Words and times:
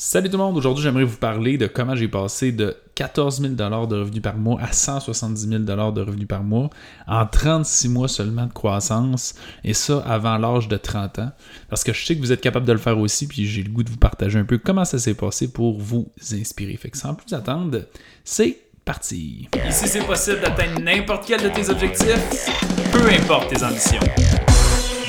Salut 0.00 0.30
tout 0.30 0.36
le 0.36 0.44
monde, 0.44 0.56
aujourd'hui 0.56 0.84
j'aimerais 0.84 1.02
vous 1.02 1.16
parler 1.16 1.58
de 1.58 1.66
comment 1.66 1.96
j'ai 1.96 2.06
passé 2.06 2.52
de 2.52 2.76
14 2.94 3.40
000 3.40 3.54
de 3.54 3.96
revenus 3.96 4.22
par 4.22 4.36
mois 4.36 4.60
à 4.60 4.72
170 4.72 5.48
000 5.48 5.62
de 5.64 6.00
revenus 6.00 6.28
par 6.28 6.44
mois 6.44 6.70
en 7.08 7.26
36 7.26 7.88
mois 7.88 8.06
seulement 8.06 8.46
de 8.46 8.52
croissance 8.52 9.34
et 9.64 9.74
ça 9.74 9.98
avant 10.06 10.38
l'âge 10.38 10.68
de 10.68 10.76
30 10.76 11.18
ans 11.18 11.32
parce 11.68 11.82
que 11.82 11.92
je 11.92 12.06
sais 12.06 12.14
que 12.14 12.20
vous 12.20 12.30
êtes 12.30 12.40
capable 12.40 12.64
de 12.64 12.70
le 12.70 12.78
faire 12.78 12.96
aussi 12.96 13.26
puis 13.26 13.44
j'ai 13.44 13.64
le 13.64 13.70
goût 13.70 13.82
de 13.82 13.90
vous 13.90 13.96
partager 13.96 14.38
un 14.38 14.44
peu 14.44 14.58
comment 14.58 14.84
ça 14.84 15.00
s'est 15.00 15.14
passé 15.14 15.50
pour 15.50 15.80
vous 15.80 16.08
inspirer. 16.32 16.76
Fait 16.76 16.90
que 16.90 16.96
sans 16.96 17.16
plus 17.16 17.34
attendre, 17.34 17.80
c'est 18.22 18.56
parti. 18.84 19.48
Ici 19.68 19.88
c'est 19.88 20.06
possible 20.06 20.42
d'atteindre 20.42 20.80
n'importe 20.80 21.24
quel 21.26 21.42
de 21.42 21.48
tes 21.48 21.68
objectifs, 21.70 22.46
peu 22.92 23.04
importe 23.20 23.52
tes 23.52 23.64
ambitions. 23.64 23.98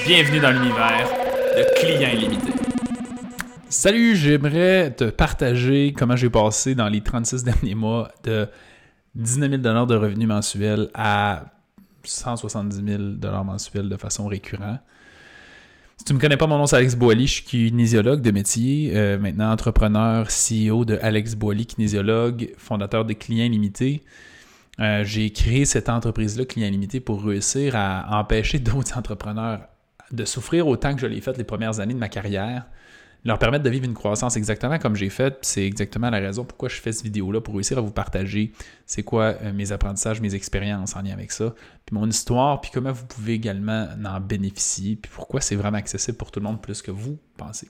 Bienvenue 0.08 0.40
dans 0.40 0.50
l'univers 0.50 1.08
de 1.56 1.80
clients 1.80 2.10
illimités. 2.10 2.69
Salut, 3.72 4.16
j'aimerais 4.16 4.96
te 4.96 5.04
partager 5.12 5.94
comment 5.94 6.16
j'ai 6.16 6.32
passé 6.32 6.74
dans 6.74 6.90
les 6.90 7.02
36 7.02 7.44
derniers 7.44 7.76
mois 7.76 8.12
de 8.24 8.48
19 9.14 9.62
000 9.62 9.86
de 9.86 9.96
revenus 9.96 10.28
mensuels 10.28 10.90
à 10.96 11.46
170 12.04 12.84
000 13.22 13.44
mensuels 13.44 13.88
de 13.88 13.96
façon 13.96 14.26
récurrente. 14.26 14.80
Si 15.98 16.04
tu 16.04 16.14
ne 16.14 16.18
me 16.18 16.22
connais 16.22 16.36
pas, 16.36 16.48
mon 16.48 16.58
nom 16.58 16.66
c'est 16.66 16.78
Alex 16.78 16.96
Boily, 16.96 17.28
je 17.28 17.34
suis 17.34 17.44
kinésiologue 17.44 18.22
de 18.22 18.32
métier, 18.32 18.92
euh, 18.96 19.20
maintenant 19.20 19.52
entrepreneur, 19.52 20.26
CEO 20.30 20.84
de 20.84 20.98
Alex 21.00 21.36
Boily, 21.36 21.68
kinésiologue, 21.68 22.50
fondateur 22.58 23.06
de 23.06 23.14
Clients 23.14 23.52
Limités. 23.52 24.02
Euh, 24.80 25.04
j'ai 25.04 25.30
créé 25.30 25.66
cette 25.66 25.90
entreprise-là, 25.90 26.46
Clients 26.46 26.72
Limités, 26.72 27.02
pour 27.02 27.24
réussir 27.24 27.76
à 27.76 28.20
empêcher 28.20 28.58
d'autres 28.60 28.98
entrepreneurs 28.98 29.60
de 30.12 30.26
souffrir 30.26 30.68
autant 30.68 30.96
que 30.96 31.02
je 31.02 31.06
l'ai 31.06 31.22
fait 31.22 31.38
les 31.38 31.44
premières 31.44 31.80
années 31.80 31.94
de 31.94 32.00
ma 32.00 32.10
carrière 32.10 32.66
leur 33.26 33.38
permettre 33.38 33.64
de 33.64 33.70
vivre 33.70 33.86
une 33.86 33.94
croissance 33.94 34.38
exactement 34.38 34.80
comme 34.80 34.96
j'ai 34.96 35.10
fait. 35.10 35.38
C'est 35.42 35.66
exactement 35.66 36.10
la 36.10 36.20
raison 36.20 36.46
pourquoi 36.46 36.70
je 36.70 36.76
fais 36.76 36.92
cette 36.92 37.04
vidéo-là, 37.04 37.42
pour 37.42 37.56
réussir 37.56 37.78
à 37.78 37.82
vous 37.82 37.92
partager 37.92 38.54
c'est 38.86 39.04
quoi 39.04 39.36
euh, 39.42 39.54
mes 39.54 39.72
apprentissages, 39.72 40.22
mes 40.22 40.36
expériences 40.36 40.96
en 40.96 41.02
lien 41.02 41.14
avec 41.14 41.32
ça, 41.32 41.54
puis 41.86 41.96
mon 41.96 42.08
histoire, 42.08 42.62
puis 42.62 42.72
comment 42.74 42.92
vous 42.92 43.06
pouvez 43.06 43.34
également 43.34 43.88
en 44.06 44.20
bénéficier, 44.20 44.96
puis 44.96 45.12
pourquoi 45.14 45.42
c'est 45.42 45.56
vraiment 45.56 45.78
accessible 45.78 46.18
pour 46.18 46.32
tout 46.32 46.40
le 46.40 46.46
monde 46.46 46.62
plus 46.62 46.82
que 46.82 46.92
vous 46.92 47.20
pensez. 47.38 47.68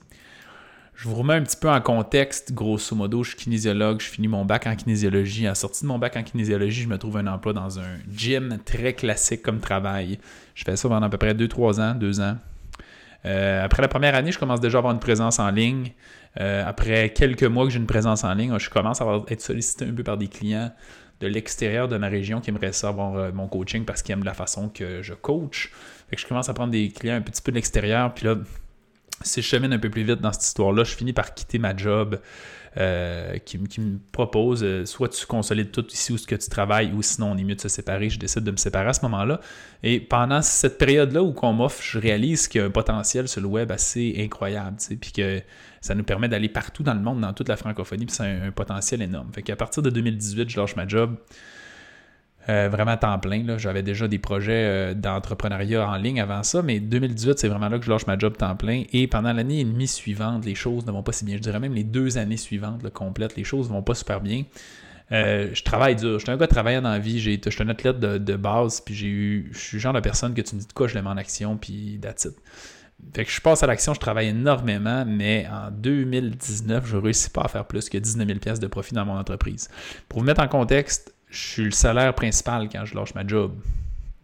Je 1.00 1.08
vous 1.08 1.14
remets 1.14 1.32
un 1.32 1.42
petit 1.42 1.56
peu 1.56 1.70
en 1.70 1.80
contexte, 1.80 2.52
grosso 2.52 2.94
modo, 2.94 3.22
je 3.22 3.30
suis 3.30 3.38
kinésiologue, 3.38 4.02
je 4.02 4.06
finis 4.06 4.28
mon 4.28 4.44
bac 4.44 4.66
en 4.66 4.76
kinésiologie. 4.76 5.46
À 5.46 5.54
sortie 5.54 5.84
de 5.84 5.88
mon 5.88 5.98
bac 5.98 6.14
en 6.18 6.22
kinésiologie, 6.22 6.82
je 6.82 6.88
me 6.88 6.98
trouve 6.98 7.16
un 7.16 7.26
emploi 7.26 7.54
dans 7.54 7.78
un 7.78 7.96
gym 8.12 8.58
très 8.66 8.92
classique 8.92 9.40
comme 9.40 9.60
travail. 9.60 10.18
Je 10.54 10.62
fais 10.62 10.76
ça 10.76 10.90
pendant 10.90 11.06
à 11.06 11.08
peu 11.08 11.16
près 11.16 11.32
2-3 11.32 11.80
ans, 11.80 11.94
2 11.94 12.20
ans. 12.20 12.36
Euh, 13.26 13.64
après 13.64 13.82
la 13.82 13.88
première 13.88 14.14
année, 14.14 14.32
je 14.32 14.38
commence 14.38 14.60
déjà 14.60 14.78
à 14.78 14.80
avoir 14.80 14.92
une 14.92 15.00
présence 15.00 15.38
en 15.38 15.50
ligne. 15.50 15.92
Euh, 16.40 16.64
après 16.66 17.10
quelques 17.10 17.44
mois 17.44 17.64
que 17.64 17.70
j'ai 17.70 17.78
une 17.78 17.86
présence 17.86 18.24
en 18.24 18.32
ligne, 18.34 18.58
je 18.58 18.70
commence 18.70 19.00
à 19.00 19.22
être 19.28 19.40
sollicité 19.40 19.86
un 19.86 19.92
peu 19.92 20.02
par 20.02 20.16
des 20.16 20.28
clients 20.28 20.70
de 21.20 21.26
l'extérieur 21.26 21.88
de 21.88 21.98
ma 21.98 22.08
région 22.08 22.40
qui 22.40 22.50
aimeraient 22.50 22.72
savoir 22.72 23.14
euh, 23.16 23.30
mon 23.32 23.46
coaching 23.46 23.84
parce 23.84 24.02
qu'ils 24.02 24.14
aiment 24.14 24.24
la 24.24 24.34
façon 24.34 24.68
que 24.68 25.02
je 25.02 25.12
coach. 25.12 25.70
Fait 26.08 26.16
que 26.16 26.22
je 26.22 26.26
commence 26.26 26.48
à 26.48 26.54
prendre 26.54 26.70
des 26.70 26.88
clients 26.88 27.16
un 27.16 27.20
petit 27.20 27.42
peu 27.42 27.52
de 27.52 27.56
l'extérieur. 27.56 28.14
Puis 28.14 28.24
là, 28.26 28.36
si 29.22 29.42
je 29.42 29.46
chemine 29.46 29.72
un 29.72 29.78
peu 29.78 29.90
plus 29.90 30.02
vite 30.02 30.20
dans 30.20 30.32
cette 30.32 30.44
histoire-là, 30.44 30.84
je 30.84 30.94
finis 30.94 31.12
par 31.12 31.34
quitter 31.34 31.58
ma 31.58 31.76
job 31.76 32.18
euh, 32.76 33.36
qui, 33.38 33.58
me 33.58 33.98
propose 34.12 34.62
euh, 34.62 34.86
soit 34.86 35.08
tu 35.08 35.26
consolides 35.26 35.72
tout 35.72 35.86
ici 35.88 36.12
où 36.12 36.18
ce 36.18 36.26
que 36.26 36.36
tu 36.36 36.48
travailles 36.48 36.92
ou 36.92 37.02
sinon 37.02 37.32
on 37.32 37.36
est 37.36 37.42
mieux 37.42 37.56
de 37.56 37.60
se 37.60 37.68
séparer. 37.68 38.08
Je 38.08 38.18
décide 38.18 38.44
de 38.44 38.50
me 38.50 38.56
séparer 38.56 38.88
à 38.88 38.92
ce 38.92 39.02
moment-là. 39.02 39.40
Et 39.82 40.00
pendant 40.00 40.40
cette 40.40 40.78
période-là 40.78 41.22
où 41.22 41.32
qu'on 41.32 41.52
m'offre, 41.52 41.82
je 41.82 41.98
réalise 41.98 42.48
qu'il 42.48 42.60
y 42.60 42.64
a 42.64 42.66
un 42.66 42.70
potentiel 42.70 43.28
sur 43.28 43.40
le 43.40 43.48
web 43.48 43.72
assez 43.72 44.14
incroyable, 44.18 44.76
puis 45.00 45.12
que 45.12 45.42
ça 45.80 45.94
nous 45.94 46.04
permet 46.04 46.28
d'aller 46.28 46.48
partout 46.48 46.82
dans 46.82 46.94
le 46.94 47.00
monde, 47.00 47.20
dans 47.20 47.32
toute 47.32 47.48
la 47.48 47.56
francophonie, 47.56 48.06
puis 48.06 48.14
c'est 48.14 48.22
un, 48.22 48.48
un, 48.48 48.52
potentiel 48.52 49.02
énorme. 49.02 49.30
Fait 49.34 49.42
qu'à 49.42 49.56
partir 49.56 49.82
de 49.82 49.90
2018, 49.90 50.48
je 50.48 50.60
lâche 50.60 50.76
ma 50.76 50.86
job. 50.86 51.16
Euh, 52.48 52.68
vraiment 52.70 52.92
à 52.92 52.96
temps 52.96 53.18
plein. 53.18 53.44
J'avais 53.58 53.82
déjà 53.82 54.08
des 54.08 54.18
projets 54.18 54.64
euh, 54.64 54.94
d'entrepreneuriat 54.94 55.86
en 55.86 55.96
ligne 55.96 56.20
avant 56.20 56.42
ça, 56.42 56.62
mais 56.62 56.80
2018, 56.80 57.38
c'est 57.38 57.48
vraiment 57.48 57.68
là 57.68 57.78
que 57.78 57.84
je 57.84 57.90
lâche 57.90 58.06
ma 58.06 58.18
job 58.18 58.36
temps 58.36 58.56
plein. 58.56 58.84
Et 58.92 59.06
pendant 59.06 59.32
l'année 59.32 59.60
et 59.60 59.64
demie 59.64 59.86
suivante, 59.86 60.46
les 60.46 60.54
choses 60.54 60.86
ne 60.86 60.90
vont 60.90 61.02
pas 61.02 61.12
si 61.12 61.24
bien. 61.24 61.36
Je 61.36 61.42
dirais 61.42 61.60
même 61.60 61.74
les 61.74 61.84
deux 61.84 62.16
années 62.16 62.38
suivantes, 62.38 62.88
complètes, 62.90 63.36
les 63.36 63.44
choses 63.44 63.68
ne 63.68 63.74
vont 63.74 63.82
pas 63.82 63.94
super 63.94 64.20
bien. 64.20 64.44
Euh, 65.12 65.50
je 65.52 65.62
travaille 65.62 65.96
dur. 65.96 66.18
Je 66.18 66.24
suis 66.24 66.30
un 66.30 66.36
gars 66.36 66.46
travaillant 66.46 66.82
dans 66.82 66.90
la 66.90 66.98
vie. 66.98 67.20
Je 67.20 67.50
suis 67.50 67.62
un 67.62 67.68
athlète 67.68 68.00
de, 68.00 68.36
base, 68.36 68.80
puis 68.80 68.94
j'ai 68.94 69.08
eu. 69.08 69.48
Je 69.52 69.58
suis 69.58 69.76
le 69.76 69.80
genre 69.82 69.92
de 69.92 70.00
personne 70.00 70.34
que 70.34 70.40
tu 70.40 70.54
me 70.54 70.60
dis 70.60 70.66
de 70.66 70.72
quoi 70.72 70.88
je 70.88 70.94
l'aime 70.94 71.08
en 71.08 71.16
action, 71.16 71.56
puis 71.58 71.98
that's 72.00 72.24
it. 72.24 72.34
Fait 73.14 73.24
que 73.24 73.30
je 73.30 73.40
passe 73.40 73.62
à 73.62 73.66
l'action, 73.66 73.94
je 73.94 74.00
travaille 74.00 74.28
énormément, 74.28 75.04
mais 75.06 75.46
en 75.50 75.70
2019, 75.70 76.86
je 76.86 76.96
ne 76.96 77.02
réussis 77.02 77.30
pas 77.30 77.42
à 77.42 77.48
faire 77.48 77.64
plus 77.64 77.88
que 77.88 77.96
19 77.96 78.28
000 78.44 78.58
de 78.58 78.66
profit 78.66 78.94
dans 78.94 79.06
mon 79.06 79.16
entreprise. 79.16 79.68
Pour 80.08 80.20
vous 80.20 80.26
mettre 80.26 80.42
en 80.42 80.48
contexte, 80.48 81.14
je 81.30 81.38
suis 81.38 81.64
le 81.64 81.70
salaire 81.70 82.14
principal 82.14 82.68
quand 82.68 82.84
je 82.84 82.94
lâche 82.94 83.14
ma 83.14 83.26
job 83.26 83.54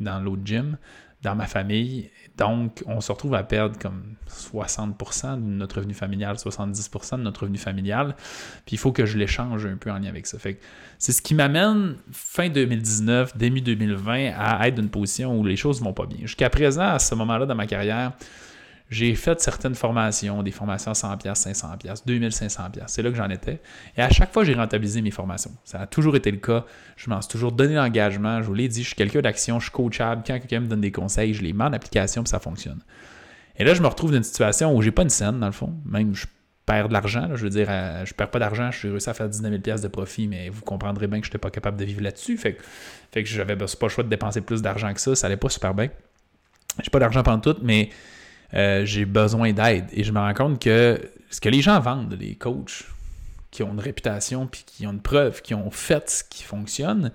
dans 0.01 0.21
l'autre 0.21 0.43
gym, 0.45 0.77
dans 1.23 1.35
ma 1.35 1.47
famille. 1.47 2.11
Donc, 2.37 2.83
on 2.87 3.01
se 3.01 3.11
retrouve 3.11 3.35
à 3.35 3.43
perdre 3.43 3.79
comme 3.79 4.17
60% 4.29 5.37
de 5.37 5.41
notre 5.41 5.77
revenu 5.77 5.95
familial, 5.95 6.37
70% 6.37 7.19
de 7.19 7.23
notre 7.23 7.43
revenu 7.43 7.57
familial. 7.57 8.15
Puis 8.67 8.75
il 8.75 8.79
faut 8.79 8.93
que 8.93 9.07
je 9.07 9.17
l'échange 9.17 9.65
un 9.65 9.77
peu 9.77 9.91
en 9.91 9.99
lien 9.99 10.09
avec 10.09 10.27
ça. 10.27 10.39
Fait 10.39 10.61
c'est 10.99 11.13
ce 11.13 11.23
qui 11.23 11.35
m'amène 11.35 11.97
fin 12.13 12.49
2019, 12.49 13.37
début 13.37 13.63
2020 13.63 14.33
à 14.37 14.69
être 14.69 14.75
dans 14.75 14.83
une 14.83 14.91
position 14.91 15.39
où 15.39 15.45
les 15.45 15.57
choses 15.57 15.81
vont 15.81 15.95
pas 15.95 16.07
bien. 16.07 16.19
Jusqu'à 16.23 16.51
présent, 16.51 16.89
à 16.89 16.99
ce 16.99 17.15
moment-là 17.15 17.47
dans 17.47 17.55
ma 17.55 17.67
carrière, 17.67 18.13
j'ai 18.89 19.15
fait 19.17 19.41
certaines 19.41 19.75
formations, 19.75 20.43
des 20.43 20.53
formations 20.53 20.93
à 20.93 20.95
100$, 20.95 21.35
500$, 21.35 22.05
2500$. 22.07 22.85
C'est 22.87 23.03
là 23.03 23.11
que 23.11 23.17
j'en 23.17 23.29
étais. 23.31 23.61
Et 23.97 24.03
à 24.03 24.11
chaque 24.11 24.33
fois, 24.33 24.45
j'ai 24.45 24.55
rentabilisé 24.55 25.03
mes 25.03 25.11
formations. 25.11 25.51
Ça 25.65 25.81
a 25.81 25.87
toujours 25.87 26.15
été 26.15 26.31
le 26.31 26.37
cas. 26.37 26.65
Je 26.97 27.11
m'en 27.11 27.21
suis 27.21 27.31
toujours 27.31 27.51
donné 27.51 27.75
l'engagement. 27.75 28.43
Je 28.43 28.47
vous 28.47 28.55
l'ai 28.55 28.69
dit, 28.69 28.83
je 28.83 28.89
suis 28.89 28.97
quelqu'un 28.97 29.23
d'action, 29.23 29.59
je 29.59 29.65
suis 29.65 29.73
coachable. 29.73 30.23
Quand 30.25 30.39
quelqu'un 30.39 30.61
me 30.61 30.67
donne 30.67 30.81
des 30.81 30.93
conseils, 30.93 31.35
je 31.35 31.43
les 31.43 31.53
mets 31.53 31.65
en 31.65 31.73
application 31.73 32.23
et 32.23 32.27
ça 32.27 32.39
fonctionne. 32.39 32.81
Et 33.59 33.65
là, 33.65 33.75
je 33.75 33.83
me 33.83 33.89
retrouve 33.89 34.11
dans 34.13 34.19
une 34.19 34.23
situation 34.23 34.75
où 34.75 34.83
j'ai 34.83 34.93
pas 34.93 35.03
une 35.03 35.11
scène, 35.11 35.41
dans 35.41 35.47
le 35.47 35.53
fond. 35.53 35.75
Même, 35.85 36.15
je 36.15 36.27
perds 36.65 36.89
de 36.89 36.93
l'argent. 36.93 37.31
Je 37.35 37.43
veux 37.43 37.51
dire, 37.51 37.67
euh, 37.69 38.05
je 38.05 38.15
perds 38.15 38.31
pas 38.31 38.39
d'argent. 38.39 38.71
Je 38.71 38.79
suis 38.79 38.91
réussi 38.91 39.11
à 39.11 39.15
faire 39.15 39.29
19 39.29 39.53
000$ 39.53 39.83
de 39.83 39.89
profit, 39.89 40.29
mais 40.29 40.49
vous 40.49 40.63
comprendrez 40.63 41.09
bien 41.09 41.21
que 41.21 41.27
je 41.27 41.31
n'étais 41.31 41.39
pas 41.39 41.51
capable 41.51 41.77
de 41.77 41.85
vivre 41.85 42.03
là-dessus. 42.03 42.37
Fait, 42.37 42.57
fait 43.13 43.25
que 43.25 43.29
j'avais 43.29 43.57
pas 43.57 43.67
le 43.83 43.89
choix 43.89 44.05
de 44.05 44.09
dépenser 44.09 44.43
plus 44.43 44.63
d'argent 44.63 44.93
que 44.93 45.01
ça. 45.01 45.17
Ça 45.17 45.27
allait 45.27 45.37
pas 45.37 45.49
super 45.49 45.75
bien. 45.75 45.89
J'ai 46.83 46.91
pas 46.91 46.99
d'argent 46.99 47.23
pendant 47.23 47.41
tout, 47.41 47.57
mais 47.63 47.89
euh, 48.57 48.85
j'ai 48.85 49.05
besoin 49.05 49.53
d'aide. 49.53 49.87
Et 49.93 50.03
je 50.03 50.13
me 50.13 50.19
rends 50.19 50.35
compte 50.35 50.63
que 50.63 51.01
ce 51.31 51.41
que 51.41 51.49
les 51.49 51.61
gens 51.61 51.79
vendent, 51.81 52.17
les 52.19 52.35
coachs 52.35 52.85
qui 53.51 53.63
ont 53.63 53.73
une 53.73 53.81
réputation, 53.81 54.47
puis 54.47 54.65
qui 54.67 54.87
ont 54.87 54.93
une 54.93 55.01
preuve, 55.01 55.43
qui 55.43 55.55
ont 55.55 55.71
fait 55.71 56.09
ce 56.11 56.25
qui 56.25 56.43
fonctionne, 56.43 57.13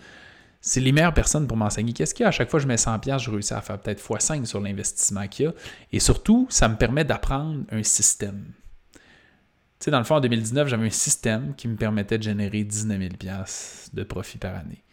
c'est 0.61 0.79
les 0.79 0.91
meilleures 0.91 1.13
personnes 1.13 1.47
pour 1.47 1.57
m'enseigner. 1.57 1.93
Qu'est-ce 1.93 2.13
qu'il 2.13 2.23
y 2.23 2.25
a? 2.25 2.29
À 2.29 2.31
chaque 2.31 2.49
fois 2.49 2.59
que 2.59 2.63
je 2.63 2.67
mets 2.67 2.75
100$, 2.75 3.19
je 3.19 3.31
réussis 3.31 3.53
à 3.53 3.61
faire 3.61 3.79
peut-être 3.79 4.01
x5 4.01 4.45
sur 4.45 4.59
l'investissement 4.59 5.27
qu'il 5.27 5.45
y 5.45 5.47
a. 5.47 5.53
Et 5.91 5.99
surtout, 5.99 6.45
ça 6.49 6.69
me 6.69 6.75
permet 6.75 7.03
d'apprendre 7.03 7.63
un 7.71 7.83
système. 7.83 8.45
Tu 8.93 9.85
sais, 9.85 9.91
dans 9.91 9.97
le 9.97 10.03
fond, 10.03 10.15
en 10.15 10.21
2019, 10.21 10.67
j'avais 10.67 10.85
un 10.85 10.91
système 10.91 11.55
qui 11.55 11.67
me 11.67 11.75
permettait 11.75 12.19
de 12.19 12.23
générer 12.23 12.63
19 12.63 12.99
000$ 12.99 13.89
de 13.93 14.03
profit 14.03 14.37
par 14.37 14.55
année. 14.55 14.83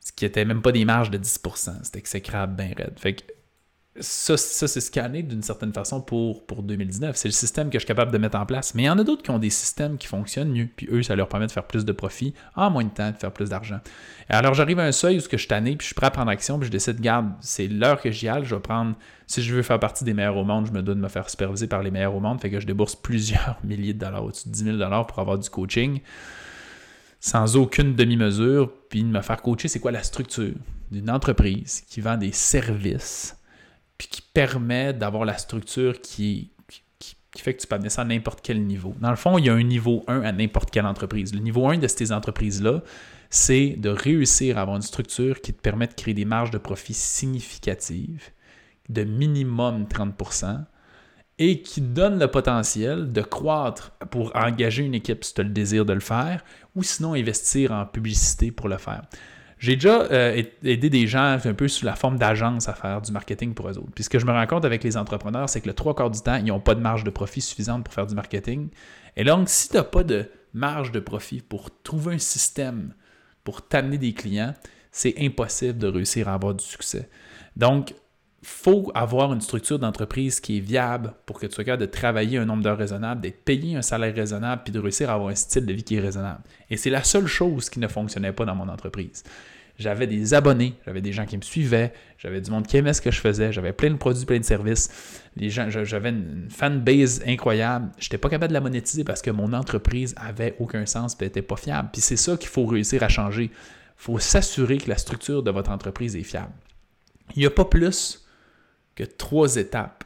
Ce 0.00 0.10
qui 0.10 0.24
n'était 0.24 0.44
même 0.44 0.62
pas 0.62 0.72
des 0.72 0.84
marges 0.84 1.12
de 1.12 1.18
10%. 1.18 1.84
C'était 1.84 2.00
exécrable, 2.00 2.56
bien 2.56 2.72
raide. 2.76 2.98
Fait 2.98 3.14
que 3.14 3.22
ça, 4.00 4.36
ça 4.38 4.68
c'est 4.68 4.80
scanné 4.80 5.22
d'une 5.22 5.42
certaine 5.42 5.72
façon 5.72 6.00
pour, 6.00 6.46
pour 6.46 6.62
2019. 6.62 7.14
C'est 7.14 7.28
le 7.28 7.32
système 7.32 7.68
que 7.68 7.74
je 7.74 7.80
suis 7.80 7.86
capable 7.86 8.10
de 8.10 8.18
mettre 8.18 8.38
en 8.38 8.46
place. 8.46 8.74
Mais 8.74 8.84
il 8.84 8.86
y 8.86 8.90
en 8.90 8.98
a 8.98 9.04
d'autres 9.04 9.22
qui 9.22 9.30
ont 9.30 9.38
des 9.38 9.50
systèmes 9.50 9.98
qui 9.98 10.06
fonctionnent 10.06 10.50
mieux. 10.50 10.68
Puis 10.74 10.88
eux, 10.90 11.02
ça 11.02 11.14
leur 11.14 11.28
permet 11.28 11.46
de 11.46 11.52
faire 11.52 11.66
plus 11.66 11.84
de 11.84 11.92
profit 11.92 12.32
en 12.56 12.70
moins 12.70 12.84
de 12.84 12.90
temps, 12.90 13.10
de 13.10 13.16
faire 13.16 13.32
plus 13.32 13.50
d'argent. 13.50 13.80
Alors 14.28 14.54
j'arrive 14.54 14.78
à 14.78 14.84
un 14.84 14.92
seuil 14.92 15.18
où 15.18 15.20
je 15.20 15.36
suis 15.36 15.46
puis 15.46 15.76
je 15.80 15.86
suis 15.86 15.94
prêt 15.94 16.06
à 16.06 16.10
prendre 16.10 16.30
action, 16.30 16.58
puis 16.58 16.66
je 16.66 16.72
décide, 16.72 17.00
garde, 17.00 17.32
c'est 17.40 17.68
l'heure 17.68 18.00
que 18.00 18.10
j'y 18.10 18.28
aille, 18.28 18.44
je 18.44 18.54
vais 18.54 18.60
prendre, 18.60 18.94
si 19.26 19.42
je 19.42 19.54
veux 19.54 19.62
faire 19.62 19.78
partie 19.78 20.04
des 20.04 20.14
meilleurs 20.14 20.36
au 20.36 20.44
monde, 20.44 20.66
je 20.66 20.72
me 20.72 20.82
dois 20.82 20.94
de 20.94 21.00
me 21.00 21.08
faire 21.08 21.28
superviser 21.28 21.66
par 21.66 21.82
les 21.82 21.90
meilleurs 21.90 22.14
au 22.14 22.20
monde, 22.20 22.40
fait 22.40 22.50
que 22.50 22.58
je 22.58 22.66
débourse 22.66 22.94
plusieurs 22.94 23.58
milliers 23.64 23.92
de 23.92 23.98
dollars, 23.98 24.24
au-dessus 24.24 24.48
de 24.48 24.54
10 24.54 24.64
000 24.78 25.04
pour 25.04 25.18
avoir 25.18 25.38
du 25.38 25.50
coaching 25.50 26.00
sans 27.20 27.56
aucune 27.56 27.94
demi-mesure, 27.94 28.72
puis 28.88 29.02
de 29.02 29.08
me 29.08 29.20
faire 29.20 29.40
coacher, 29.42 29.68
c'est 29.68 29.78
quoi 29.78 29.92
la 29.92 30.02
structure 30.02 30.54
d'une 30.90 31.08
entreprise 31.08 31.82
qui 31.88 32.00
vend 32.00 32.16
des 32.16 32.32
services 32.32 33.36
qui 34.08 34.22
permet 34.22 34.92
d'avoir 34.92 35.24
la 35.24 35.36
structure 35.38 36.00
qui, 36.00 36.50
qui, 36.98 37.16
fait 37.36 37.54
que 37.54 37.62
tu 37.62 37.66
peux 37.66 37.74
amener 37.74 37.88
ça 37.88 38.02
à 38.02 38.04
n'importe 38.04 38.40
quel 38.42 38.62
niveau. 38.64 38.94
Dans 39.00 39.10
le 39.10 39.16
fond, 39.16 39.38
il 39.38 39.46
y 39.46 39.48
a 39.48 39.54
un 39.54 39.62
niveau 39.62 40.04
1 40.06 40.22
à 40.22 40.32
n'importe 40.32 40.70
quelle 40.70 40.86
entreprise. 40.86 41.34
Le 41.34 41.40
niveau 41.40 41.68
1 41.68 41.78
de 41.78 41.86
ces 41.86 42.12
entreprises-là, 42.12 42.82
c'est 43.30 43.76
de 43.78 43.88
réussir 43.88 44.58
à 44.58 44.62
avoir 44.62 44.76
une 44.76 44.82
structure 44.82 45.40
qui 45.40 45.54
te 45.54 45.60
permet 45.60 45.86
de 45.86 45.94
créer 45.94 46.12
des 46.12 46.26
marges 46.26 46.50
de 46.50 46.58
profit 46.58 46.94
significatives 46.94 48.30
de 48.88 49.04
minimum 49.04 49.84
30% 49.84 50.64
et 51.38 51.62
qui 51.62 51.80
donne 51.80 52.18
le 52.18 52.28
potentiel 52.28 53.10
de 53.10 53.22
croître 53.22 53.92
pour 54.10 54.36
engager 54.36 54.84
une 54.84 54.94
équipe 54.94 55.24
si 55.24 55.34
tu 55.34 55.40
as 55.40 55.44
le 55.44 55.50
désir 55.50 55.84
de 55.84 55.92
le 55.92 56.00
faire 56.00 56.44
ou 56.76 56.82
sinon 56.82 57.14
investir 57.14 57.72
en 57.72 57.86
publicité 57.86 58.50
pour 58.50 58.68
le 58.68 58.76
faire. 58.76 59.02
J'ai 59.62 59.76
déjà 59.76 60.02
euh, 60.10 60.42
aidé 60.64 60.90
des 60.90 61.06
gens 61.06 61.38
un 61.44 61.54
peu 61.54 61.68
sous 61.68 61.86
la 61.86 61.94
forme 61.94 62.18
d'agence 62.18 62.68
à 62.68 62.74
faire 62.74 63.00
du 63.00 63.12
marketing 63.12 63.54
pour 63.54 63.68
eux 63.68 63.78
autres. 63.78 63.92
Puis 63.94 64.02
ce 64.02 64.10
que 64.10 64.18
je 64.18 64.26
me 64.26 64.32
rends 64.32 64.46
compte 64.48 64.64
avec 64.64 64.82
les 64.82 64.96
entrepreneurs, 64.96 65.48
c'est 65.48 65.60
que 65.60 65.68
le 65.68 65.72
trois 65.72 65.94
quarts 65.94 66.10
du 66.10 66.20
temps, 66.20 66.34
ils 66.34 66.46
n'ont 66.46 66.58
pas 66.58 66.74
de 66.74 66.80
marge 66.80 67.04
de 67.04 67.10
profit 67.10 67.40
suffisante 67.40 67.84
pour 67.84 67.94
faire 67.94 68.08
du 68.08 68.16
marketing. 68.16 68.70
Et 69.16 69.22
donc, 69.22 69.48
si 69.48 69.68
tu 69.68 69.76
n'as 69.76 69.84
pas 69.84 70.02
de 70.02 70.28
marge 70.52 70.90
de 70.90 70.98
profit 70.98 71.42
pour 71.42 71.70
trouver 71.84 72.16
un 72.16 72.18
système 72.18 72.92
pour 73.44 73.62
t'amener 73.62 73.98
des 73.98 74.14
clients, 74.14 74.52
c'est 74.90 75.14
impossible 75.20 75.78
de 75.78 75.86
réussir 75.86 76.28
à 76.28 76.34
avoir 76.34 76.54
du 76.54 76.64
succès. 76.64 77.08
Donc, 77.54 77.94
faut 78.42 78.90
avoir 78.94 79.32
une 79.32 79.40
structure 79.40 79.78
d'entreprise 79.78 80.40
qui 80.40 80.58
est 80.58 80.60
viable 80.60 81.14
pour 81.26 81.38
que 81.38 81.46
tu 81.46 81.54
sois 81.54 81.64
capable 81.64 81.82
de 81.82 81.90
travailler 81.90 82.38
un 82.38 82.44
nombre 82.44 82.62
d'heures 82.62 82.78
raisonnable, 82.78 83.20
d'être 83.20 83.44
payé 83.44 83.76
un 83.76 83.82
salaire 83.82 84.14
raisonnable, 84.14 84.62
puis 84.64 84.72
de 84.72 84.80
réussir 84.80 85.10
à 85.10 85.14
avoir 85.14 85.30
un 85.30 85.34
style 85.34 85.64
de 85.64 85.72
vie 85.72 85.84
qui 85.84 85.96
est 85.96 86.00
raisonnable. 86.00 86.40
Et 86.68 86.76
c'est 86.76 86.90
la 86.90 87.04
seule 87.04 87.26
chose 87.26 87.70
qui 87.70 87.78
ne 87.78 87.86
fonctionnait 87.86 88.32
pas 88.32 88.44
dans 88.44 88.56
mon 88.56 88.68
entreprise. 88.68 89.22
J'avais 89.78 90.06
des 90.06 90.34
abonnés, 90.34 90.74
j'avais 90.84 91.00
des 91.00 91.12
gens 91.12 91.24
qui 91.24 91.36
me 91.36 91.42
suivaient, 91.42 91.92
j'avais 92.18 92.40
du 92.40 92.50
monde 92.50 92.66
qui 92.66 92.76
aimait 92.76 92.92
ce 92.92 93.00
que 93.00 93.10
je 93.10 93.20
faisais, 93.20 93.52
j'avais 93.52 93.72
plein 93.72 93.90
de 93.90 93.96
produits, 93.96 94.26
plein 94.26 94.38
de 94.38 94.44
services. 94.44 94.90
Les 95.36 95.48
gens, 95.48 95.68
j'avais 95.70 96.10
une 96.10 96.48
fanbase 96.50 97.22
incroyable. 97.26 97.90
Je 97.98 98.06
n'étais 98.06 98.18
pas 98.18 98.28
capable 98.28 98.50
de 98.50 98.54
la 98.54 98.60
monétiser 98.60 99.02
parce 99.02 99.22
que 99.22 99.30
mon 99.30 99.52
entreprise 99.52 100.14
avait 100.18 100.56
aucun 100.58 100.84
sens 100.84 101.16
et 101.20 101.24
n'était 101.24 101.42
pas 101.42 101.56
fiable. 101.56 101.88
Puis 101.92 102.02
c'est 102.02 102.16
ça 102.16 102.36
qu'il 102.36 102.48
faut 102.48 102.66
réussir 102.66 103.02
à 103.02 103.08
changer. 103.08 103.44
Il 103.44 103.50
faut 103.96 104.18
s'assurer 104.18 104.78
que 104.78 104.88
la 104.88 104.98
structure 104.98 105.42
de 105.42 105.50
votre 105.50 105.70
entreprise 105.70 106.16
est 106.16 106.22
fiable. 106.22 106.52
Il 107.34 107.40
n'y 107.40 107.46
a 107.46 107.50
pas 107.50 107.64
plus 107.64 108.21
que 108.94 109.04
trois 109.04 109.56
étapes 109.56 110.04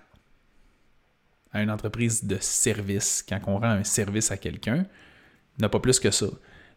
à 1.52 1.62
une 1.62 1.70
entreprise 1.70 2.24
de 2.24 2.36
service, 2.40 3.24
quand 3.26 3.40
on 3.46 3.58
rend 3.58 3.70
un 3.70 3.84
service 3.84 4.30
à 4.30 4.36
quelqu'un, 4.36 4.84
n'a 5.58 5.68
pas 5.68 5.80
plus 5.80 5.98
que 5.98 6.10
ça. 6.10 6.26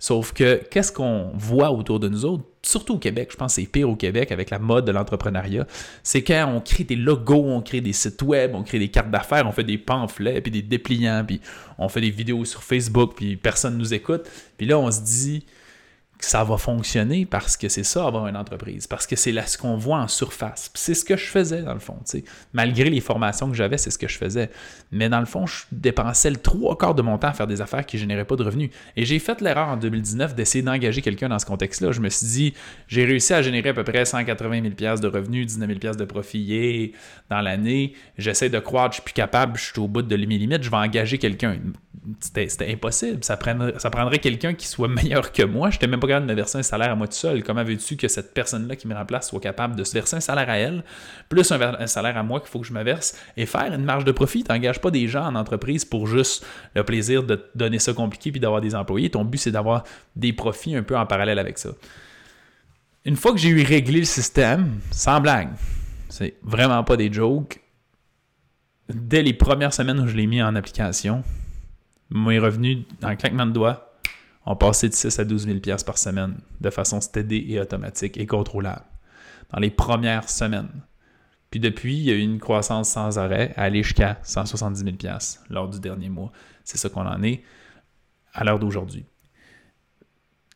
Sauf 0.02 0.32
que 0.32 0.62
qu'est-ce 0.72 0.94
qu'on 0.94 1.32
voit 1.34 1.72
autour 1.72 2.00
de 2.00 2.08
nous 2.08 2.24
autres, 2.24 2.46
surtout 2.62 2.94
au 2.94 3.00
Québec, 3.00 3.30
je 3.34 3.36
pense 3.36 3.56
que 3.56 3.62
c'est 3.62 3.68
pire 3.68 3.90
au 3.90 3.98
Québec 3.98 4.32
avec 4.32 4.50
la 4.50 4.58
mode 4.58 4.86
de 4.86 4.94
l'entrepreneuriat, 4.94 5.68
c'est 6.04 6.24
quand 6.24 6.50
on 6.56 6.62
crée 6.62 6.86
des 6.86 6.96
logos, 6.96 7.44
on 7.44 7.62
crée 7.62 7.82
des 7.82 7.92
sites 7.92 8.22
web, 8.22 8.56
on 8.56 8.64
crée 8.64 8.80
des 8.80 8.88
cartes 8.88 9.12
d'affaires, 9.12 9.46
on 9.46 9.52
fait 9.52 9.66
des 9.66 9.78
pamphlets, 9.78 10.40
puis 10.40 10.52
des 10.52 10.62
dépliants, 10.62 11.26
puis 11.28 11.42
on 11.78 11.90
fait 11.90 12.00
des 12.00 12.12
vidéos 12.12 12.46
sur 12.46 12.64
Facebook, 12.64 13.16
puis 13.18 13.36
personne 13.36 13.78
nous 13.78 13.94
écoute. 13.94 14.30
Puis 14.58 14.66
là, 14.68 14.80
on 14.80 14.90
se 14.90 15.02
dit, 15.02 15.46
ça 16.20 16.44
va 16.44 16.58
fonctionner 16.58 17.26
parce 17.26 17.56
que 17.56 17.70
c'est 17.70 17.84
ça 17.84 18.06
avoir 18.06 18.28
une 18.28 18.36
entreprise, 18.36 18.88
parce 18.88 19.08
que 19.08 19.16
c'est 19.16 19.32
ce 19.48 19.58
qu'on 19.58 19.78
voit 19.78 20.00
en 20.00 20.10
surface. 20.10 20.70
C'est 20.74 20.94
ce 20.94 21.06
que 21.06 21.16
je 21.16 21.26
faisais 21.26 21.62
dans 21.62 21.74
le 21.74 21.80
fond. 21.80 21.98
Malgré 22.52 22.90
les 22.90 23.00
formations 23.00 23.50
que 23.50 23.56
j'avais, 23.56 23.78
c'est 23.78 23.90
ce 23.90 23.98
que 23.98 24.08
je 24.08 24.18
faisais. 24.18 24.50
Mais 24.92 25.08
dans 25.08 25.22
le 25.22 25.26
fond, 25.26 25.46
je 25.46 25.64
dépensais 25.72 26.30
le 26.30 26.36
trois 26.36 26.78
quarts 26.78 26.94
de 26.94 27.02
mon 27.02 27.18
temps 27.18 27.30
à 27.30 27.34
faire 27.34 27.48
des 27.48 27.62
affaires 27.62 27.86
qui 27.86 27.96
ne 27.96 28.02
généraient 28.02 28.26
pas 28.26 28.36
de 28.36 28.44
revenus. 28.44 28.70
Et 28.98 29.06
j'ai 29.06 29.18
fait 29.18 29.40
l'erreur 29.40 29.70
en 29.70 29.78
2019 29.78 30.36
d'essayer 30.36 30.62
d'engager 30.62 31.02
quelqu'un 31.02 31.30
dans 31.30 31.40
ce 31.40 31.46
contexte-là. 31.46 31.94
Je 31.94 32.02
me 32.02 32.10
suis 32.10 32.28
dit, 32.28 32.54
j'ai 32.88 33.06
réussi 33.06 33.34
à 33.34 33.42
générer 33.42 33.70
à 33.70 33.74
peu 33.74 33.86
près 33.86 34.04
180 34.04 34.62
000 34.78 34.98
de 34.98 35.08
revenus, 35.08 35.48
19 35.48 35.80
000 35.82 35.96
de 35.96 36.06
profit 36.06 36.94
dans 37.30 37.40
l'année. 37.40 37.94
J'essaie 38.18 38.50
de 38.50 38.60
croire, 38.60 38.92
je 38.92 38.96
suis 38.96 39.04
plus 39.04 39.14
capable, 39.14 39.58
je 39.58 39.72
suis 39.72 39.80
au 39.80 39.88
bout 39.88 40.02
de 40.02 40.16
mes 40.18 40.38
limites, 40.38 40.64
je 40.64 40.70
vais 40.70 40.78
engager 40.78 41.18
quelqu'un. 41.18 41.58
C'était 42.20 42.72
impossible. 42.72 43.24
Ça 43.24 43.38
prendrait, 43.38 44.20
quelqu'un 44.20 44.54
qui 44.54 44.68
soit 44.68 44.88
meilleur 44.90 45.32
que 45.32 45.44
moi. 45.44 45.70
Je 45.70 45.76
n'étais 45.76 45.88
même 45.88 46.00
pas 46.00 46.08
capable 46.08 46.28
de 46.28 46.32
me 46.32 46.36
verser 46.36 46.58
un 46.58 46.64
salaire 46.64 46.92
à 46.92 46.96
moi 46.96 47.08
tout 47.08 47.16
seul. 47.16 47.44
Comment 47.44 47.64
veux-tu 47.64 47.98
que 47.98 48.08
cette 48.08 48.34
personne-là 48.34 48.76
qui 48.76 48.88
me 48.88 48.96
remplace 48.96 49.30
soit 49.30 49.40
capable 49.40 49.76
de 49.76 49.84
se 49.84 49.94
verser 49.94 50.18
un 50.18 50.20
salaire 50.20 50.50
à 50.50 50.58
elle, 50.58 50.84
plus 51.30 51.52
un, 51.52 51.88
salaire 51.88 52.18
à 52.18 52.24
moi 52.24 52.40
qu'il 52.40 52.50
faut 52.50 52.60
que 52.60 52.68
je 52.68 52.74
me 52.74 52.84
verse, 52.84 53.18
et 53.38 53.46
faire 53.46 53.74
une 53.74 53.84
marge 53.84 54.06
de 54.06 54.12
profit? 54.12 54.44
Tu 54.44 54.52
n'engages 54.52 54.80
pas 54.80 54.92
des 54.92 55.08
gens 55.08 55.26
en 55.26 55.36
entreprise 55.36 55.86
pour 55.86 56.08
juste 56.08 56.46
le 56.76 56.84
plaisir 56.84 57.24
de 57.24 57.36
te 57.36 57.58
donner 57.58 57.80
ça 57.80 57.94
compliqué 57.94 58.32
puis 58.32 58.40
d'avoir 58.40 58.62
des 58.62 58.76
employés. 58.76 59.10
Ton 59.10 59.26
but, 59.26 59.38
c'est 59.38 59.52
d'avoir 59.52 59.84
des 60.16 60.34
profits 60.34 60.76
un 60.76 60.84
peu 60.84 60.98
en 60.98 61.06
parallèle 61.06 61.40
avec 61.40 61.58
ça. 61.58 61.70
Une 63.06 63.16
fois 63.16 63.32
que 63.32 63.38
j'ai 63.38 63.50
eu 63.50 63.64
réglé 63.64 64.00
le 64.00 64.06
système, 64.06 64.80
sans 64.92 65.22
blague, 65.22 65.50
c'est 66.10 66.36
vraiment 66.44 66.84
pas 66.84 66.98
des 66.98 67.12
jokes, 67.12 67.62
dès 68.90 69.22
les 69.22 69.34
premières 69.34 69.74
semaines 69.74 70.00
où 70.00 70.08
je 70.08 70.16
l'ai 70.16 70.28
mis 70.28 70.42
en 70.42 70.56
application, 70.56 71.24
mes 72.10 72.40
revenus, 72.40 72.80
en 73.04 73.16
claquement 73.16 73.46
de 73.46 73.52
doigts, 73.52 73.94
ont 74.46 74.56
passé 74.56 74.90
de 74.90 74.94
6 74.94 75.20
à 75.20 75.26
12 75.26 75.46
000 75.46 75.60
par 75.86 75.98
semaine 75.98 76.36
de 76.60 76.70
façon 76.70 77.02
steady 77.02 77.54
et 77.54 77.60
automatique 77.60 78.18
et 78.18 78.26
contrôlable. 78.26 78.86
Dans 79.52 79.60
les 79.60 79.70
premières 79.70 80.30
semaines. 80.30 80.70
Puis 81.52 81.60
depuis, 81.60 81.96
il 81.98 82.04
y 82.04 82.12
a 82.12 82.14
eu 82.14 82.20
une 82.20 82.40
croissance 82.40 82.90
sans 82.90 83.18
arrêt 83.18 83.54
à 83.56 83.64
aller 83.64 83.84
jusqu'à 83.84 84.20
170 84.24 84.84
000 85.02 85.18
lors 85.50 85.68
du 85.68 85.80
dernier 85.80 86.10
mois. 86.10 86.32
C'est 86.64 86.78
ça 86.78 86.90
qu'on 86.90 87.06
en 87.06 87.24
est 87.24 87.44
à 88.34 88.44
l'heure 88.44 88.60
d'aujourd'hui. 88.60 89.06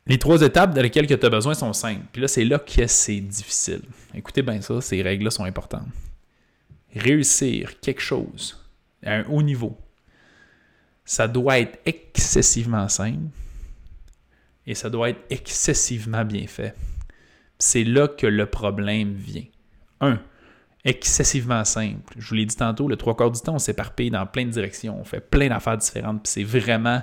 Les 0.06 0.18
trois 0.20 0.42
étapes 0.42 0.74
de 0.74 0.82
lesquelles 0.82 1.08
tu 1.08 1.14
as 1.26 1.30
besoin 1.30 1.54
sont 1.54 1.74
simples. 1.74 2.06
Puis 2.12 2.22
là, 2.22 2.28
c'est 2.28 2.44
là 2.44 2.60
que 2.60 2.88
c'est 2.88 3.22
difficile. 3.22 3.82
Écoutez 4.14 4.42
bien 4.42 4.62
ça, 4.62 4.82
ces 4.82 5.02
règles-là 5.02 5.32
sont 5.32 5.46
importantes. 5.46 5.88
Réussir 6.94 7.80
quelque 7.80 8.02
chose 8.02 8.60
à 9.04 9.16
un 9.16 9.26
haut 9.26 9.42
niveau, 9.42 9.78
ça 11.06 11.28
doit 11.28 11.60
être 11.60 11.80
excessivement 11.86 12.88
simple 12.88 13.30
et 14.66 14.76
ça 14.76 14.90
doit 14.90 15.10
être 15.10 15.22
excessivement 15.30 16.24
bien 16.24 16.48
fait. 16.48 16.74
C'est 17.60 17.84
là 17.84 18.08
que 18.08 18.28
le 18.28 18.46
problème 18.46 19.14
vient. 19.14 19.46
Un, 20.02 20.20
excessivement 20.86 21.64
simple. 21.64 22.14
Je 22.18 22.28
vous 22.28 22.36
l'ai 22.36 22.46
dit 22.46 22.56
tantôt, 22.56 22.88
le 22.88 22.96
trois 22.96 23.16
quarts 23.16 23.32
du 23.32 23.42
temps, 23.42 23.56
on 23.56 23.60
s'éparpille 23.60 24.12
dans 24.12 24.26
plein 24.26 24.46
de 24.46 24.52
directions, 24.52 25.00
on 25.00 25.04
fait 25.04 25.22
plein 25.22 25.50
d'affaires 25.50 25.78
différentes, 25.78 26.24
puis 26.24 26.32
c'est 26.32 26.44
vraiment 26.44 27.02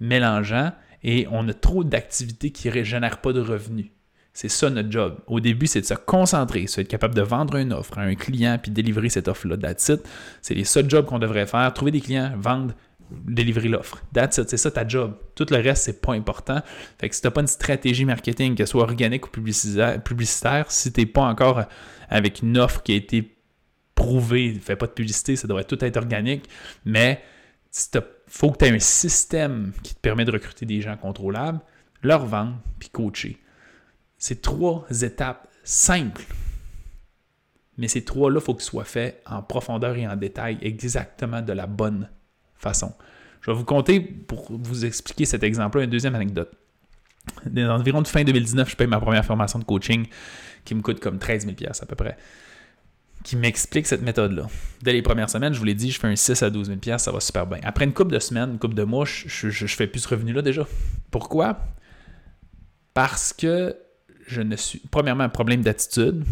mélangeant 0.00 0.72
et 1.02 1.26
on 1.30 1.46
a 1.48 1.54
trop 1.54 1.84
d'activités 1.84 2.50
qui 2.50 2.68
ne 2.68 2.72
régénèrent 2.72 3.20
pas 3.20 3.32
de 3.32 3.40
revenus. 3.40 3.90
C'est 4.34 4.48
ça 4.48 4.70
notre 4.70 4.90
job. 4.90 5.18
Au 5.26 5.40
début, 5.40 5.66
c'est 5.66 5.82
de 5.82 5.86
se 5.86 5.94
concentrer, 5.94 6.66
c'est 6.66 6.80
être 6.80 6.88
capable 6.88 7.14
de 7.14 7.20
vendre 7.20 7.56
une 7.56 7.72
offre 7.72 7.98
à 7.98 8.02
un 8.02 8.14
client 8.14 8.58
puis 8.60 8.70
délivrer 8.70 9.10
cette 9.10 9.28
offre-là. 9.28 9.58
That's 9.58 9.92
C'est 10.40 10.54
les 10.54 10.64
seuls 10.64 10.88
jobs 10.88 11.04
qu'on 11.04 11.18
devrait 11.18 11.46
faire. 11.46 11.72
Trouver 11.74 11.90
des 11.90 12.00
clients, 12.00 12.32
vendre, 12.38 12.74
délivrer 13.24 13.68
l'offre. 13.68 14.02
That's 14.12 14.40
C'est 14.46 14.56
ça 14.56 14.70
ta 14.70 14.86
job. 14.86 15.16
Tout 15.34 15.46
le 15.50 15.56
reste, 15.56 15.84
c'est 15.84 16.00
pas 16.00 16.12
important. 16.14 16.60
Fait 16.98 17.08
que 17.08 17.14
si 17.14 17.20
tu 17.20 17.26
n'as 17.26 17.30
pas 17.30 17.40
une 17.40 17.46
stratégie 17.46 18.04
marketing, 18.04 18.54
qu'elle 18.54 18.66
soit 18.66 18.82
organique 18.82 19.26
ou 19.26 19.30
publicitaire, 19.30 20.70
si 20.70 20.92
tu 20.92 21.00
n'es 21.00 21.06
pas 21.06 21.22
encore 21.22 21.64
avec 22.08 22.42
une 22.42 22.58
offre 22.58 22.82
qui 22.82 22.92
a 22.92 22.96
été 22.96 23.36
prouvée, 23.94 24.54
fais 24.54 24.76
pas 24.76 24.86
de 24.86 24.92
publicité, 24.92 25.36
ça 25.36 25.46
devrait 25.46 25.64
tout 25.64 25.82
être 25.84 25.96
organique, 25.96 26.48
mais 26.84 27.22
il 27.94 28.00
faut 28.26 28.50
que 28.50 28.58
tu 28.58 28.64
aies 28.66 28.74
un 28.74 28.78
système 28.78 29.72
qui 29.82 29.94
te 29.94 30.00
permet 30.00 30.24
de 30.24 30.32
recruter 30.32 30.66
des 30.66 30.80
gens 30.80 30.96
contrôlables, 30.96 31.60
leur 32.02 32.26
vendre, 32.26 32.58
puis 32.78 32.88
coacher. 32.88 33.38
C'est 34.18 34.42
trois 34.42 34.86
étapes 35.02 35.48
simples. 35.64 36.24
Mais 37.78 37.88
ces 37.88 38.04
trois-là, 38.04 38.40
il 38.40 38.44
faut 38.44 38.54
qu'ils 38.54 38.64
soient 38.64 38.84
faits 38.84 39.22
en 39.26 39.42
profondeur 39.42 39.96
et 39.96 40.06
en 40.06 40.16
détail, 40.16 40.58
exactement 40.60 41.42
de 41.42 41.52
la 41.52 41.66
bonne 41.66 42.10
façon. 42.62 42.94
Je 43.40 43.50
vais 43.50 43.56
vous 43.56 43.64
compter, 43.64 44.00
pour 44.00 44.46
vous 44.50 44.84
expliquer 44.84 45.24
cet 45.24 45.42
exemple-là, 45.42 45.84
une 45.84 45.90
deuxième 45.90 46.14
anecdote. 46.14 46.50
Environ 47.56 48.02
de 48.02 48.08
fin 48.08 48.24
2019, 48.24 48.70
je 48.70 48.76
paye 48.76 48.86
ma 48.86 49.00
première 49.00 49.24
formation 49.24 49.58
de 49.58 49.64
coaching 49.64 50.06
qui 50.64 50.74
me 50.74 50.80
coûte 50.80 51.00
comme 51.00 51.18
13 51.18 51.44
000 51.44 51.56
à 51.80 51.86
peu 51.86 51.96
près, 51.96 52.16
qui 53.24 53.36
m'explique 53.36 53.86
cette 53.86 54.02
méthode-là. 54.02 54.46
Dès 54.82 54.92
les 54.92 55.02
premières 55.02 55.30
semaines, 55.30 55.52
je 55.52 55.58
vous 55.58 55.64
l'ai 55.64 55.74
dit, 55.74 55.90
je 55.90 56.00
fais 56.00 56.08
un 56.08 56.16
6 56.16 56.42
à 56.42 56.50
12 56.50 56.72
000 56.84 56.98
ça 56.98 57.12
va 57.12 57.20
super 57.20 57.46
bien. 57.46 57.58
Après 57.64 57.84
une 57.84 57.92
couple 57.92 58.12
de 58.12 58.18
semaines, 58.18 58.50
une 58.50 58.58
couple 58.58 58.74
de 58.74 58.84
mois, 58.84 59.04
je 59.04 59.66
fais 59.66 59.86
plus 59.86 60.00
ce 60.00 60.08
revenu-là 60.08 60.42
déjà. 60.42 60.66
Pourquoi? 61.10 61.58
Parce 62.94 63.32
que 63.32 63.76
je 64.26 64.40
ne 64.40 64.56
suis. 64.56 64.80
Premièrement, 64.90 65.24
un 65.24 65.28
problème 65.28 65.62
d'attitude. 65.62 66.24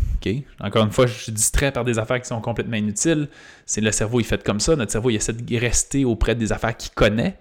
Encore 0.60 0.84
une 0.84 0.92
fois, 0.92 1.06
je 1.06 1.14
suis 1.14 1.32
distrait 1.32 1.72
par 1.72 1.84
des 1.84 1.98
affaires 1.98 2.20
qui 2.20 2.28
sont 2.28 2.40
complètement 2.40 2.76
inutiles. 2.76 3.28
C'est 3.66 3.80
le 3.80 3.92
cerveau, 3.92 4.20
il 4.20 4.24
fait 4.24 4.42
comme 4.42 4.60
ça. 4.60 4.76
Notre 4.76 4.92
cerveau, 4.92 5.10
il 5.10 5.16
essaie 5.16 5.32
de 5.32 5.56
rester 5.58 6.04
auprès 6.04 6.34
des 6.34 6.52
affaires 6.52 6.76
qu'il 6.76 6.92
connaît. 6.92 7.38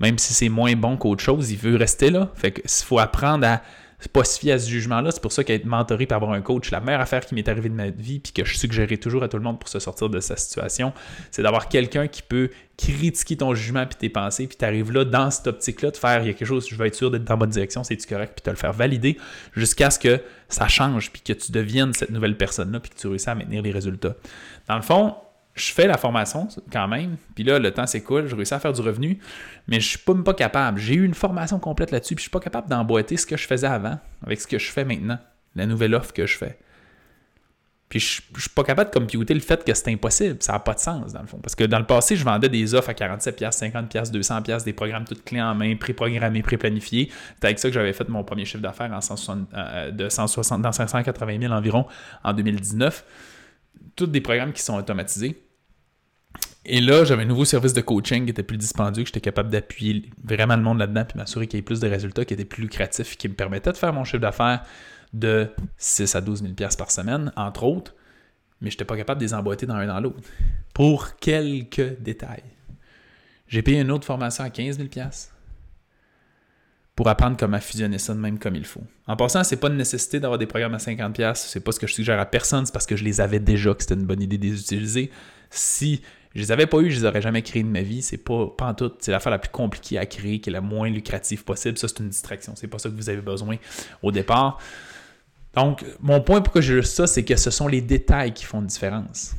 Même 0.00 0.18
si 0.18 0.32
c'est 0.32 0.48
moins 0.48 0.74
bon 0.74 0.96
qu'autre 0.96 1.22
chose, 1.22 1.50
il 1.50 1.58
veut 1.58 1.76
rester 1.76 2.10
là. 2.10 2.30
Fait 2.34 2.52
que 2.52 2.62
faut 2.66 2.98
apprendre 2.98 3.46
à 3.46 3.62
c'est 4.00 4.12
pas 4.12 4.24
se 4.24 4.38
fier 4.38 4.52
à 4.52 4.58
ce 4.58 4.68
jugement-là. 4.68 5.10
C'est 5.10 5.20
pour 5.20 5.32
ça 5.32 5.42
qu'être 5.44 5.64
mentoré 5.64 6.06
par 6.06 6.16
avoir 6.16 6.32
un 6.32 6.40
coach, 6.40 6.70
la 6.70 6.80
meilleure 6.80 7.00
affaire 7.00 7.24
qui 7.26 7.34
m'est 7.34 7.48
arrivée 7.48 7.68
de 7.68 7.74
ma 7.74 7.90
vie, 7.90 8.20
puis 8.20 8.32
que 8.32 8.44
je 8.44 8.56
suggérais 8.56 8.96
toujours 8.96 9.22
à 9.22 9.28
tout 9.28 9.36
le 9.36 9.42
monde 9.42 9.58
pour 9.58 9.68
se 9.68 9.78
sortir 9.78 10.08
de 10.08 10.20
sa 10.20 10.36
situation, 10.36 10.92
c'est 11.30 11.42
d'avoir 11.42 11.68
quelqu'un 11.68 12.06
qui 12.06 12.22
peut 12.22 12.50
critiquer 12.76 13.36
ton 13.36 13.54
jugement 13.54 13.86
puis 13.86 13.96
tes 13.96 14.08
pensées, 14.08 14.46
puis 14.46 14.56
t'arrives 14.56 14.92
là 14.92 15.04
dans 15.04 15.30
cette 15.30 15.48
optique-là 15.48 15.90
de 15.90 15.96
faire 15.96 16.22
il 16.22 16.28
y 16.28 16.30
a 16.30 16.32
quelque 16.32 16.46
chose, 16.46 16.68
je 16.68 16.76
veux 16.76 16.86
être 16.86 16.94
sûr 16.94 17.10
d'être 17.10 17.24
dans 17.24 17.34
la 17.34 17.38
bonne 17.38 17.50
direction, 17.50 17.82
c'est-tu 17.82 18.06
correct, 18.06 18.34
puis 18.36 18.42
te 18.42 18.50
le 18.50 18.56
faire 18.56 18.72
valider 18.72 19.16
jusqu'à 19.54 19.90
ce 19.90 19.98
que 19.98 20.20
ça 20.48 20.68
change, 20.68 21.10
puis 21.10 21.22
que 21.22 21.32
tu 21.32 21.50
deviennes 21.50 21.92
cette 21.92 22.10
nouvelle 22.10 22.36
personne-là, 22.36 22.78
puis 22.78 22.90
que 22.90 22.96
tu 22.96 23.08
réussisses 23.08 23.28
à 23.28 23.34
maintenir 23.34 23.62
les 23.62 23.72
résultats. 23.72 24.14
Dans 24.68 24.76
le 24.76 24.82
fond, 24.82 25.16
je 25.58 25.72
fais 25.72 25.86
la 25.86 25.96
formation 25.96 26.48
quand 26.72 26.88
même, 26.88 27.16
puis 27.34 27.44
là, 27.44 27.58
le 27.58 27.70
temps 27.70 27.86
s'écoule, 27.86 28.26
je 28.26 28.34
réussis 28.34 28.54
à 28.54 28.58
faire 28.58 28.72
du 28.72 28.80
revenu, 28.80 29.18
mais 29.66 29.80
je 29.80 29.88
suis 29.88 29.98
pas, 29.98 30.34
capable. 30.34 30.78
J'ai 30.78 30.94
eu 30.94 31.04
une 31.04 31.14
formation 31.14 31.58
complète 31.58 31.90
là-dessus, 31.90 32.14
puis 32.14 32.22
je 32.22 32.28
suis 32.28 32.30
pas 32.30 32.40
capable 32.40 32.68
d'emboîter 32.68 33.16
ce 33.16 33.26
que 33.26 33.36
je 33.36 33.46
faisais 33.46 33.66
avant 33.66 33.98
avec 34.24 34.40
ce 34.40 34.46
que 34.46 34.58
je 34.58 34.70
fais 34.70 34.84
maintenant, 34.84 35.18
la 35.54 35.66
nouvelle 35.66 35.94
offre 35.94 36.12
que 36.12 36.26
je 36.26 36.36
fais. 36.36 36.58
Puis 37.88 38.00
je, 38.00 38.22
ne 38.34 38.40
suis 38.40 38.50
pas 38.50 38.64
capable 38.64 38.90
de 38.90 38.98
computer 38.98 39.32
le 39.32 39.40
fait 39.40 39.64
que 39.64 39.72
c'est 39.72 39.90
impossible. 39.90 40.36
Ça 40.40 40.52
n'a 40.52 40.58
pas 40.58 40.74
de 40.74 40.78
sens, 40.78 41.14
dans 41.14 41.22
le 41.22 41.26
fond. 41.26 41.38
Parce 41.38 41.54
que 41.54 41.64
dans 41.64 41.78
le 41.78 41.86
passé, 41.86 42.16
je 42.16 42.24
vendais 42.24 42.50
des 42.50 42.74
offres 42.74 42.90
à 42.90 42.92
47$, 42.92 43.50
50$, 43.50 44.12
200$, 44.12 44.64
des 44.64 44.72
programmes 44.74 45.04
toutes 45.04 45.24
clés 45.24 45.40
en 45.40 45.54
main, 45.54 45.74
pré-programmés, 45.74 46.42
pré-planifiés. 46.42 47.10
C'est 47.40 47.46
avec 47.46 47.58
ça 47.58 47.68
que 47.68 47.74
j'avais 47.74 47.94
fait 47.94 48.06
mon 48.10 48.24
premier 48.24 48.44
chiffre 48.44 48.62
d'affaires 48.62 48.92
en 48.92 49.00
160, 49.00 49.48
euh, 49.54 49.90
de 49.90 50.08
160, 50.08 50.60
dans 50.60 50.72
580 50.72 51.40
000 51.40 51.52
environ 51.52 51.86
en 52.24 52.34
2019. 52.34 53.04
Tous 53.96 54.06
des 54.06 54.20
programmes 54.20 54.52
qui 54.52 54.62
sont 54.62 54.76
automatisés. 54.76 55.42
Et 56.64 56.80
là, 56.80 57.04
j'avais 57.04 57.22
un 57.22 57.26
nouveau 57.26 57.44
service 57.44 57.72
de 57.72 57.80
coaching 57.80 58.24
qui 58.24 58.30
était 58.30 58.42
plus 58.42 58.58
dispendieux, 58.58 59.02
que 59.02 59.08
j'étais 59.08 59.20
capable 59.20 59.48
d'appuyer 59.48 60.10
vraiment 60.22 60.56
le 60.56 60.62
monde 60.62 60.78
là-dedans, 60.78 61.04
puis 61.04 61.16
m'assurer 61.16 61.46
qu'il 61.46 61.58
y 61.58 61.60
ait 61.60 61.62
plus 61.62 61.80
de 61.80 61.88
résultats, 61.88 62.24
qui 62.24 62.34
étaient 62.34 62.44
plus 62.44 62.62
lucratifs, 62.62 63.16
qui 63.16 63.28
me 63.28 63.34
permettaient 63.34 63.72
de 63.72 63.76
faire 63.76 63.92
mon 63.92 64.04
chiffre 64.04 64.18
d'affaires 64.18 64.64
de 65.12 65.48
6 65.78 66.14
à 66.14 66.20
12 66.20 66.42
000 66.42 66.54
par 66.76 66.90
semaine, 66.90 67.32
entre 67.36 67.64
autres, 67.64 67.94
mais 68.60 68.70
je 68.70 68.74
n'étais 68.74 68.84
pas 68.84 68.96
capable 68.96 69.20
de 69.20 69.26
les 69.26 69.34
emboîter 69.34 69.66
dans 69.66 69.74
un 69.74 69.86
dans 69.86 70.00
l'autre. 70.00 70.20
Pour 70.74 71.16
quelques 71.16 72.00
détails. 72.00 72.42
J'ai 73.46 73.62
payé 73.62 73.80
une 73.80 73.90
autre 73.90 74.04
formation 74.04 74.44
à 74.44 74.50
15 74.50 74.76
000 74.76 74.88
pour 76.94 77.08
apprendre 77.08 77.36
comment 77.38 77.60
fusionner 77.60 77.98
ça 77.98 78.12
de 78.12 78.18
même 78.18 78.38
comme 78.38 78.56
il 78.56 78.64
faut. 78.64 78.82
En 79.06 79.16
passant, 79.16 79.44
c'est 79.44 79.56
pas 79.56 79.68
une 79.68 79.76
nécessité 79.76 80.18
d'avoir 80.18 80.36
des 80.36 80.46
programmes 80.46 80.74
à 80.74 80.78
50$, 80.78 81.36
c'est 81.36 81.60
pas 81.60 81.70
ce 81.70 81.78
que 81.78 81.86
je 81.86 81.94
suggère 81.94 82.18
à 82.18 82.26
personne, 82.26 82.66
c'est 82.66 82.72
parce 82.72 82.86
que 82.86 82.96
je 82.96 83.04
les 83.04 83.20
avais 83.20 83.38
déjà 83.38 83.72
que 83.72 83.82
c'était 83.82 83.94
une 83.94 84.04
bonne 84.04 84.20
idée 84.20 84.36
de 84.36 84.44
les 84.44 84.60
utiliser. 84.60 85.10
Si 85.48 86.02
je 86.34 86.40
les 86.40 86.52
avais 86.52 86.66
pas 86.66 86.78
eu, 86.78 86.90
je 86.90 87.00
les 87.00 87.04
aurais 87.04 87.22
jamais 87.22 87.42
créés 87.42 87.62
de 87.62 87.68
ma 87.68 87.82
vie. 87.82 88.02
C'est 88.02 88.18
pas, 88.18 88.46
pas 88.46 88.66
en 88.66 88.74
tout, 88.74 88.92
c'est 89.00 89.10
l'affaire 89.10 89.30
la 89.30 89.38
plus 89.38 89.50
compliquée 89.50 89.98
à 89.98 90.06
créer, 90.06 90.40
qui 90.40 90.50
est 90.50 90.52
la 90.52 90.60
moins 90.60 90.90
lucrative 90.90 91.44
possible. 91.44 91.78
Ça, 91.78 91.88
c'est 91.88 92.00
une 92.00 92.10
distraction. 92.10 92.52
C'est 92.56 92.68
pas 92.68 92.78
ça 92.78 92.88
que 92.90 92.94
vous 92.94 93.08
avez 93.08 93.20
besoin 93.20 93.56
au 94.02 94.12
départ. 94.12 94.58
Donc, 95.54 95.84
mon 96.00 96.20
point 96.20 96.40
pourquoi 96.40 96.60
j'ai 96.60 96.74
juste 96.74 96.94
ça, 96.94 97.06
c'est 97.06 97.24
que 97.24 97.36
ce 97.36 97.50
sont 97.50 97.66
les 97.66 97.80
détails 97.80 98.32
qui 98.32 98.44
font 98.44 98.60
une 98.60 98.66
différence, 98.66 99.34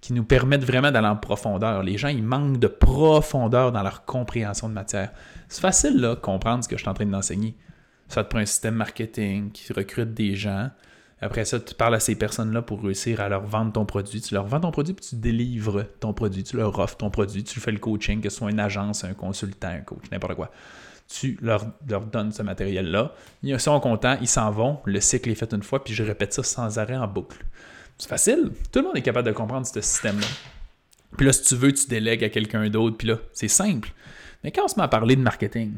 qui 0.00 0.12
nous 0.12 0.24
permettent 0.24 0.64
vraiment 0.64 0.92
d'aller 0.92 1.08
en 1.08 1.16
profondeur. 1.16 1.82
Les 1.82 1.96
gens, 1.96 2.08
ils 2.08 2.22
manquent 2.22 2.58
de 2.58 2.68
profondeur 2.68 3.72
dans 3.72 3.82
leur 3.82 4.04
compréhension 4.04 4.68
de 4.68 4.74
matière. 4.74 5.10
C'est 5.48 5.62
facile, 5.62 5.98
là, 5.98 6.14
comprendre 6.14 6.62
ce 6.62 6.68
que 6.68 6.76
je 6.76 6.82
suis 6.82 6.90
en 6.90 6.94
train 6.94 7.06
d'enseigner. 7.06 7.56
Ça 8.08 8.22
te 8.22 8.28
prend 8.28 8.40
un 8.40 8.46
système 8.46 8.74
marketing 8.74 9.50
qui 9.50 9.72
recrute 9.72 10.12
des 10.12 10.36
gens. 10.36 10.70
Après 11.22 11.44
ça, 11.44 11.58
tu 11.58 11.74
parles 11.74 11.94
à 11.94 12.00
ces 12.00 12.16
personnes-là 12.16 12.60
pour 12.60 12.82
réussir 12.82 13.20
à 13.20 13.28
leur 13.28 13.42
vendre 13.42 13.72
ton 13.72 13.86
produit. 13.86 14.20
Tu 14.20 14.34
leur 14.34 14.46
vends 14.46 14.60
ton 14.60 14.72
produit, 14.72 14.92
puis 14.92 15.06
tu 15.08 15.16
délivres 15.16 15.86
ton 16.00 16.12
produit. 16.12 16.42
Tu 16.42 16.56
leur 16.56 16.78
offres 16.78 16.96
ton 16.96 17.10
produit. 17.10 17.44
Tu 17.44 17.60
fais 17.60 17.72
le 17.72 17.78
coaching, 17.78 18.20
que 18.20 18.28
ce 18.28 18.38
soit 18.38 18.50
une 18.50 18.60
agence, 18.60 19.04
un 19.04 19.14
consultant, 19.14 19.68
un 19.68 19.80
coach, 19.80 20.10
n'importe 20.10 20.34
quoi 20.34 20.50
tu 21.08 21.38
leur, 21.42 21.66
donnes 22.10 22.32
ce 22.32 22.42
matériel-là. 22.42 23.14
Ils 23.42 23.58
sont 23.60 23.78
contents, 23.80 24.16
ils 24.20 24.28
s'en 24.28 24.50
vont, 24.50 24.78
le 24.84 25.00
cycle 25.00 25.30
est 25.30 25.34
fait 25.34 25.52
une 25.52 25.62
fois, 25.62 25.84
puis 25.84 25.94
je 25.94 26.02
répète 26.02 26.32
ça 26.32 26.42
sans 26.42 26.78
arrêt 26.78 26.96
en 26.96 27.06
boucle. 27.06 27.44
C'est 27.98 28.08
facile. 28.08 28.50
Tout 28.72 28.80
le 28.80 28.86
monde 28.86 28.96
est 28.96 29.02
capable 29.02 29.28
de 29.28 29.32
comprendre 29.32 29.66
ce 29.66 29.80
système-là. 29.80 30.26
Puis 31.16 31.26
là, 31.26 31.32
si 31.32 31.42
tu 31.42 31.54
veux, 31.54 31.72
tu 31.72 31.86
délègues 31.86 32.24
à 32.24 32.30
quelqu'un 32.30 32.68
d'autre, 32.70 32.96
puis 32.96 33.08
là, 33.08 33.18
c'est 33.32 33.48
simple. 33.48 33.92
Mais 34.42 34.50
quand 34.50 34.64
on 34.64 34.68
se 34.68 34.76
met 34.76 34.82
à 34.82 34.88
parler 34.88 35.14
de 35.14 35.20
marketing, 35.20 35.74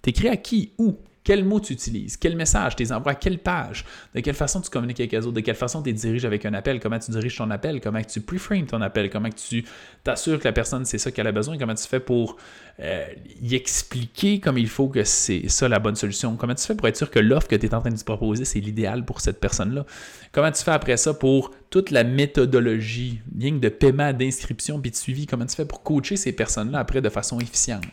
t'écris 0.00 0.28
à 0.28 0.36
qui, 0.36 0.72
où, 0.78 0.96
quel 1.28 1.44
mot 1.44 1.60
tu 1.60 1.74
utilises? 1.74 2.16
Quel 2.16 2.36
message? 2.36 2.74
Tu 2.74 2.84
les 2.84 2.90
envoies 2.90 3.12
à 3.12 3.14
quelle 3.14 3.36
page? 3.36 3.84
De 4.14 4.20
quelle 4.20 4.34
façon 4.34 4.62
tu 4.62 4.70
communiques 4.70 4.98
avec 4.98 5.12
les 5.12 5.26
autres? 5.26 5.32
De 5.32 5.40
quelle 5.40 5.56
façon 5.56 5.82
tu 5.82 5.92
diriges 5.92 6.24
avec 6.24 6.46
un 6.46 6.54
appel? 6.54 6.80
Comment 6.80 6.98
tu 6.98 7.10
diriges 7.10 7.36
ton 7.36 7.50
appel? 7.50 7.82
Comment 7.82 8.00
tu 8.00 8.22
preframes 8.22 8.64
ton 8.64 8.80
appel? 8.80 9.10
Comment 9.10 9.28
tu 9.28 9.62
t'assures 10.02 10.38
que 10.38 10.44
la 10.44 10.52
personne, 10.52 10.86
c'est 10.86 10.96
ça 10.96 11.10
qu'elle 11.10 11.26
a 11.26 11.32
besoin? 11.32 11.58
Comment 11.58 11.74
tu 11.74 11.86
fais 11.86 12.00
pour 12.00 12.38
euh, 12.80 13.04
y 13.42 13.54
expliquer 13.54 14.40
comme 14.40 14.56
il 14.56 14.70
faut 14.70 14.88
que 14.88 15.04
c'est 15.04 15.50
ça 15.50 15.68
la 15.68 15.78
bonne 15.78 15.96
solution? 15.96 16.34
Comment 16.36 16.54
tu 16.54 16.64
fais 16.64 16.74
pour 16.74 16.88
être 16.88 16.96
sûr 16.96 17.10
que 17.10 17.18
l'offre 17.18 17.48
que 17.48 17.56
tu 17.56 17.66
es 17.66 17.74
en 17.74 17.82
train 17.82 17.90
de 17.90 17.98
te 17.98 18.04
proposer, 18.04 18.46
c'est 18.46 18.60
l'idéal 18.60 19.04
pour 19.04 19.20
cette 19.20 19.38
personne-là? 19.38 19.84
Comment 20.32 20.50
tu 20.50 20.64
fais 20.64 20.70
après 20.70 20.96
ça 20.96 21.12
pour 21.12 21.50
toute 21.68 21.90
la 21.90 22.04
méthodologie, 22.04 23.20
bien 23.26 23.52
de 23.52 23.68
paiement, 23.68 24.14
d'inscription, 24.14 24.80
puis 24.80 24.92
de 24.92 24.96
suivi? 24.96 25.26
Comment 25.26 25.44
tu 25.44 25.56
fais 25.56 25.66
pour 25.66 25.82
coacher 25.82 26.16
ces 26.16 26.32
personnes-là 26.32 26.78
après 26.78 27.02
de 27.02 27.08
façon 27.10 27.38
efficiente? 27.38 27.84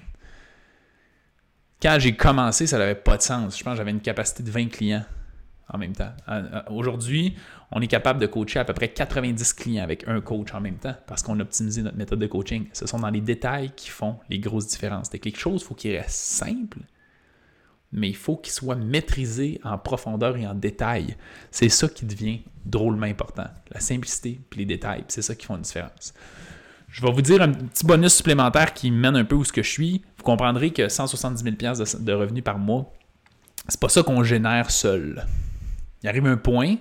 Quand 1.81 1.97
j'ai 1.99 2.15
commencé, 2.15 2.67
ça 2.67 2.77
n'avait 2.77 2.95
pas 2.95 3.17
de 3.17 3.21
sens. 3.21 3.57
Je 3.57 3.63
pense 3.63 3.73
que 3.73 3.77
j'avais 3.77 3.91
une 3.91 4.01
capacité 4.01 4.43
de 4.43 4.51
20 4.51 4.69
clients 4.69 5.05
en 5.69 5.77
même 5.77 5.93
temps. 5.93 6.11
Euh, 6.29 6.43
euh, 6.53 6.61
aujourd'hui, 6.69 7.35
on 7.71 7.81
est 7.81 7.87
capable 7.87 8.19
de 8.19 8.27
coacher 8.27 8.59
à 8.59 8.65
peu 8.65 8.73
près 8.73 8.89
90 8.89 9.53
clients 9.53 9.83
avec 9.83 10.07
un 10.07 10.21
coach 10.21 10.53
en 10.53 10.61
même 10.61 10.77
temps 10.77 10.95
parce 11.07 11.23
qu'on 11.23 11.39
a 11.39 11.43
optimisé 11.43 11.81
notre 11.81 11.97
méthode 11.97 12.19
de 12.19 12.27
coaching. 12.27 12.67
Ce 12.73 12.85
sont 12.87 12.99
dans 12.99 13.09
les 13.09 13.21
détails 13.21 13.71
qui 13.75 13.89
font 13.89 14.17
les 14.29 14.39
grosses 14.39 14.67
différences. 14.67 15.09
C'est 15.11 15.19
quelque 15.19 15.39
chose, 15.39 15.61
il 15.61 15.65
faut 15.65 15.75
qu'il 15.75 15.95
reste 15.95 16.11
simple, 16.11 16.79
mais 17.91 18.09
il 18.09 18.15
faut 18.15 18.37
qu'il 18.37 18.53
soit 18.53 18.75
maîtrisé 18.75 19.59
en 19.63 19.77
profondeur 19.77 20.37
et 20.37 20.45
en 20.45 20.53
détail. 20.53 21.17
C'est 21.51 21.69
ça 21.69 21.87
qui 21.87 22.05
devient 22.05 22.41
drôlement 22.65 23.07
important. 23.07 23.47
La 23.71 23.79
simplicité 23.79 24.41
et 24.51 24.55
les 24.57 24.65
détails, 24.65 25.03
c'est 25.07 25.21
ça 25.21 25.35
qui 25.35 25.45
font 25.45 25.55
une 25.55 25.63
différence. 25.63 26.13
Je 26.95 27.01
vais 27.01 27.11
vous 27.11 27.21
dire 27.21 27.41
un 27.41 27.51
petit 27.51 27.85
bonus 27.85 28.13
supplémentaire 28.15 28.73
qui 28.73 28.89
mène 28.89 29.17
un 29.17 29.25
peu 29.25 29.35
où 29.35 29.43
ce 29.43 29.51
que 29.51 29.61
je 29.61 29.69
suis. 29.69 30.01
Vous 30.17 30.23
comprendrez 30.23 30.71
que 30.71 30.87
170 30.87 31.43
000 31.43 31.55
de, 31.99 32.13
revenus 32.13 32.41
par 32.41 32.57
mois, 32.57 32.93
c'est 33.67 33.81
pas 33.81 33.89
ça 33.89 34.01
qu'on 34.01 34.23
génère 34.23 34.71
seul. 34.71 35.25
Il 36.01 36.07
arrive 36.07 36.25
un 36.25 36.37
point, 36.37 36.77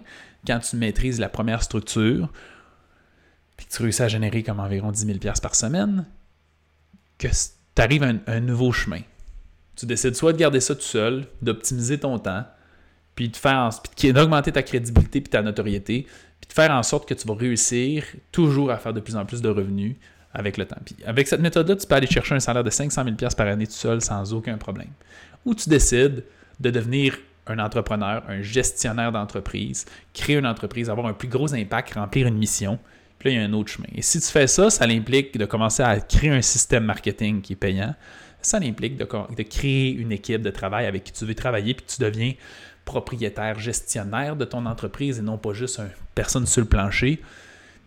quand 0.47 0.61
tu 0.61 0.77
maîtrises 0.77 1.19
la 1.19 1.29
première 1.29 1.65
structure, 1.65 2.31
puis 3.57 3.67
que 3.67 3.73
tu 3.73 3.83
réussis 3.83 4.03
à 4.03 4.09
générer 4.09 4.45
comme 4.45 4.61
environ 4.61 4.93
10 4.93 5.05
000 5.05 5.19
par 5.43 5.57
semaine, 5.57 6.07
que 7.19 7.27
tu 7.27 7.83
arrives 7.83 8.05
à 8.05 8.13
un, 8.29 8.41
nouveau 8.41 8.71
chemin. 8.71 9.01
Tu 9.75 9.85
décides 9.85 10.15
soit 10.15 10.33
de 10.33 10.39
garder 10.39 10.61
ça 10.61 10.77
tout 10.77 10.83
seul, 10.83 11.27
d'optimiser 11.43 11.99
ton 11.99 12.21
temps, 12.21 12.47
puis 13.15 13.29
de 13.29 13.37
faire 13.37 13.71
d'augmenter 14.13 14.53
ta 14.53 14.63
crédibilité 14.63 15.21
puis 15.21 15.31
ta 15.31 15.43
notoriété, 15.43 16.07
puis 16.41 16.49
de 16.49 16.53
faire 16.53 16.71
en 16.71 16.83
sorte 16.83 17.09
que 17.09 17.15
tu 17.15 17.27
vas 17.27 17.35
réussir 17.35 18.05
toujours 18.33 18.71
à 18.71 18.79
faire 18.79 18.93
de 18.93 19.01
plus 19.01 19.17
en 19.17 19.25
plus 19.25 19.41
de 19.41 19.49
revenus 19.49 19.97
avec 20.33 20.57
le 20.57 20.67
temps. 20.67 20.81
Puis 20.85 20.97
avec 21.07 21.29
cette 21.29 21.41
méthode-là, 21.41 21.77
tu 21.77 21.87
peux 21.87 21.95
aller 21.95 22.09
chercher 22.09 22.35
un 22.35 22.41
salaire 22.41 22.65
de 22.65 22.71
500 22.71 23.05
000 23.05 23.17
par 23.37 23.47
année 23.47 23.67
tout 23.67 23.73
seul 23.73 24.01
sans 24.01 24.33
aucun 24.35 24.59
problème. 24.59 24.91
Ou 25.45 25.55
tu 25.55 25.69
décides 25.69 26.25
de 26.61 26.71
devenir 26.71 27.17
un 27.47 27.59
entrepreneur, 27.59 28.23
un 28.29 28.43
gestionnaire 28.43 29.13
d'entreprise, 29.13 29.85
créer 30.13 30.37
une 30.37 30.47
entreprise, 30.47 30.91
avoir 30.91 31.07
un 31.07 31.13
plus 31.13 31.29
gros 31.29 31.55
impact, 31.55 31.95
remplir 31.95 32.27
une 32.27 32.39
mission. 32.39 32.79
Puis 33.19 33.29
là, 33.29 33.35
il 33.35 33.41
y 33.41 33.45
a 33.45 33.47
un 33.47 33.53
autre 33.53 33.71
chemin. 33.71 33.89
Et 33.95 34.03
si 34.03 34.21
tu 34.21 34.27
fais 34.27 34.47
ça, 34.47 34.71
ça 34.71 34.85
implique 34.87 35.37
de 35.37 35.45
commencer 35.45 35.83
à 35.83 36.01
créer 36.01 36.31
un 36.31 36.43
système 36.43 36.85
marketing 36.85 37.43
qui 37.43 37.53
est 37.53 37.57
payant. 37.57 37.95
Ça 38.41 38.59
implique 38.59 38.97
de, 38.97 39.05
de 39.37 39.43
créer 39.43 39.93
une 39.93 40.13
équipe 40.13 40.43
de 40.43 40.51
travail 40.51 40.87
avec 40.87 41.05
qui 41.05 41.13
tu 41.13 41.25
veux 41.25 41.35
travailler, 41.35 41.75
puis 41.75 41.87
tu 41.87 42.03
deviens 42.03 42.33
propriétaire, 42.85 43.59
gestionnaire 43.59 44.37
de 44.37 44.45
ton 44.45 44.67
entreprise 44.67 45.19
et 45.19 45.23
non 45.23 45.39
pas 45.39 45.53
juste 45.53 45.79
une 45.79 45.91
personne 46.15 46.47
sur 46.47 46.61
le 46.61 46.69
plancher. 46.69 47.21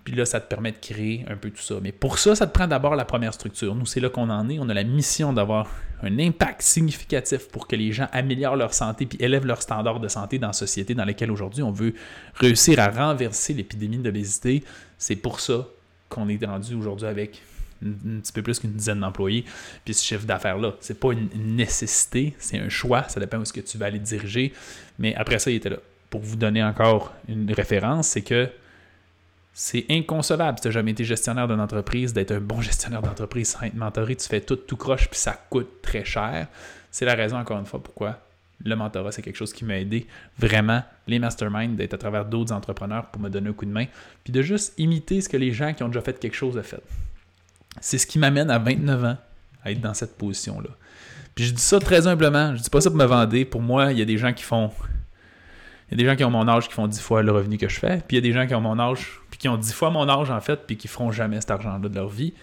Puis 0.03 0.15
là, 0.15 0.25
ça 0.25 0.39
te 0.39 0.47
permet 0.47 0.71
de 0.71 0.77
créer 0.77 1.25
un 1.27 1.35
peu 1.35 1.49
tout 1.49 1.61
ça. 1.61 1.75
Mais 1.81 1.91
pour 1.91 2.17
ça, 2.17 2.33
ça 2.33 2.47
te 2.47 2.53
prend 2.53 2.65
d'abord 2.65 2.95
la 2.95 3.03
première 3.03 3.33
structure. 3.33 3.75
Nous, 3.75 3.85
c'est 3.85 3.99
là 3.99 4.09
qu'on 4.09 4.29
en 4.29 4.47
est. 4.49 4.57
On 4.57 4.69
a 4.69 4.73
la 4.73 4.85
mission 4.85 5.33
d'avoir 5.33 5.69
un 6.01 6.17
impact 6.17 6.61
significatif 6.61 7.49
pour 7.49 7.67
que 7.67 7.75
les 7.75 7.91
gens 7.91 8.07
améliorent 8.13 8.55
leur 8.55 8.73
santé 8.73 9.05
puis 9.05 9.17
élèvent 9.21 9.45
leur 9.45 9.61
standard 9.61 9.99
de 9.99 10.07
santé 10.07 10.39
dans 10.39 10.47
la 10.47 10.53
société 10.53 10.95
dans 10.95 11.03
laquelle 11.03 11.29
aujourd'hui 11.29 11.61
on 11.61 11.71
veut 11.71 11.93
réussir 12.35 12.79
à 12.79 12.87
renverser 12.87 13.53
l'épidémie 13.53 13.97
d'obésité. 13.97 14.63
C'est 14.97 15.17
pour 15.17 15.41
ça 15.41 15.67
qu'on 16.07 16.29
est 16.29 16.45
rendu 16.45 16.73
aujourd'hui 16.75 17.07
avec 17.07 17.41
un 17.83 18.19
petit 18.19 18.31
peu 18.31 18.41
plus 18.41 18.59
qu'une 18.59 18.73
dizaine 18.73 18.99
d'employés. 18.99 19.45
Puis 19.85 19.93
ce 19.93 20.03
chiffre 20.03 20.25
d'affaires-là, 20.25 20.73
c'est 20.79 20.99
pas 20.99 21.11
une 21.11 21.29
nécessité, 21.55 22.35
c'est 22.39 22.59
un 22.59 22.69
choix. 22.69 23.03
Ça 23.09 23.19
dépend 23.19 23.37
où 23.37 23.43
est-ce 23.43 23.53
que 23.53 23.61
tu 23.61 23.77
vas 23.77 23.87
aller 23.87 23.99
diriger. 23.99 24.53
Mais 24.99 25.15
après 25.15 25.39
ça, 25.39 25.51
il 25.51 25.55
était 25.55 25.69
là. 25.69 25.77
Pour 26.09 26.21
vous 26.21 26.37
donner 26.37 26.63
encore 26.63 27.13
une 27.27 27.51
référence, 27.51 28.07
c'est 28.07 28.21
que 28.21 28.49
c'est 29.53 29.85
inconcevable 29.89 30.57
si 30.57 30.61
tu 30.61 30.67
n'as 30.67 30.73
jamais 30.73 30.91
été 30.91 31.03
gestionnaire 31.03 31.47
d'une 31.47 31.59
entreprise, 31.59 32.13
d'être 32.13 32.31
un 32.31 32.39
bon 32.39 32.61
gestionnaire 32.61 33.01
d'entreprise 33.01 33.49
sans 33.49 33.63
être 33.63 33.73
mentoré. 33.73 34.15
Tu 34.15 34.27
fais 34.27 34.41
tout, 34.41 34.55
tout 34.55 34.77
croche, 34.77 35.09
puis 35.09 35.19
ça 35.19 35.33
coûte 35.49 35.81
très 35.81 36.05
cher. 36.05 36.47
C'est 36.91 37.05
la 37.05 37.15
raison, 37.15 37.37
encore 37.37 37.59
une 37.59 37.65
fois, 37.65 37.81
pourquoi 37.81 38.19
le 38.63 38.75
mentorat, 38.75 39.11
c'est 39.11 39.21
quelque 39.21 39.35
chose 39.35 39.53
qui 39.53 39.65
m'a 39.65 39.79
aidé 39.79 40.07
vraiment, 40.37 40.83
les 41.07 41.19
masterminds, 41.19 41.75
d'être 41.75 41.93
à 41.93 41.97
travers 41.97 42.25
d'autres 42.25 42.53
entrepreneurs 42.53 43.07
pour 43.07 43.21
me 43.21 43.29
donner 43.29 43.49
un 43.49 43.53
coup 43.53 43.65
de 43.65 43.71
main, 43.71 43.85
puis 44.23 44.33
de 44.33 44.41
juste 44.41 44.73
imiter 44.77 45.21
ce 45.21 45.29
que 45.29 45.37
les 45.37 45.51
gens 45.51 45.73
qui 45.73 45.83
ont 45.83 45.87
déjà 45.87 46.01
fait 46.01 46.19
quelque 46.19 46.35
chose 46.35 46.57
ont 46.57 46.63
fait. 46.63 46.81
C'est 47.81 47.97
ce 47.97 48.07
qui 48.07 48.19
m'amène 48.19 48.49
à 48.49 48.59
29 48.59 49.03
ans 49.03 49.17
à 49.63 49.71
être 49.71 49.81
dans 49.81 49.93
cette 49.93 50.17
position-là. 50.17 50.69
Puis 51.35 51.45
je 51.45 51.53
dis 51.53 51.61
ça 51.61 51.79
très 51.79 52.07
humblement, 52.07 52.55
je 52.55 52.61
dis 52.63 52.69
pas 52.69 52.81
ça 52.81 52.89
pour 52.89 52.97
me 52.97 53.05
vendre. 53.05 53.43
Pour 53.43 53.61
moi, 53.61 53.91
il 53.91 53.99
y 53.99 54.01
a 54.01 54.05
des 54.05 54.17
gens 54.17 54.33
qui 54.33 54.43
font. 54.43 54.71
Il 55.89 55.91
y 55.91 56.01
a 56.01 56.03
des 56.03 56.09
gens 56.09 56.15
qui 56.15 56.23
ont 56.23 56.31
mon 56.31 56.47
âge 56.47 56.67
qui 56.67 56.73
font 56.73 56.87
10 56.87 56.99
fois 56.99 57.21
le 57.23 57.31
revenu 57.31 57.57
que 57.57 57.69
je 57.69 57.79
fais, 57.79 58.01
puis 58.07 58.15
il 58.15 58.15
y 58.15 58.17
a 58.17 58.21
des 58.21 58.33
gens 58.33 58.45
qui 58.45 58.55
ont 58.55 58.61
mon 58.61 58.77
âge, 58.77 59.21
puis 59.29 59.37
qui 59.37 59.47
ont 59.47 59.57
10 59.57 59.71
fois 59.71 59.89
mon 59.89 60.09
âge 60.09 60.31
en 60.31 60.41
fait, 60.41 60.65
puis 60.67 60.75
qui 60.75 60.87
feront 60.87 61.11
jamais 61.11 61.39
cet 61.39 61.51
argent-là 61.51 61.87
de 61.87 61.95
leur 61.95 62.09
vie. 62.09 62.33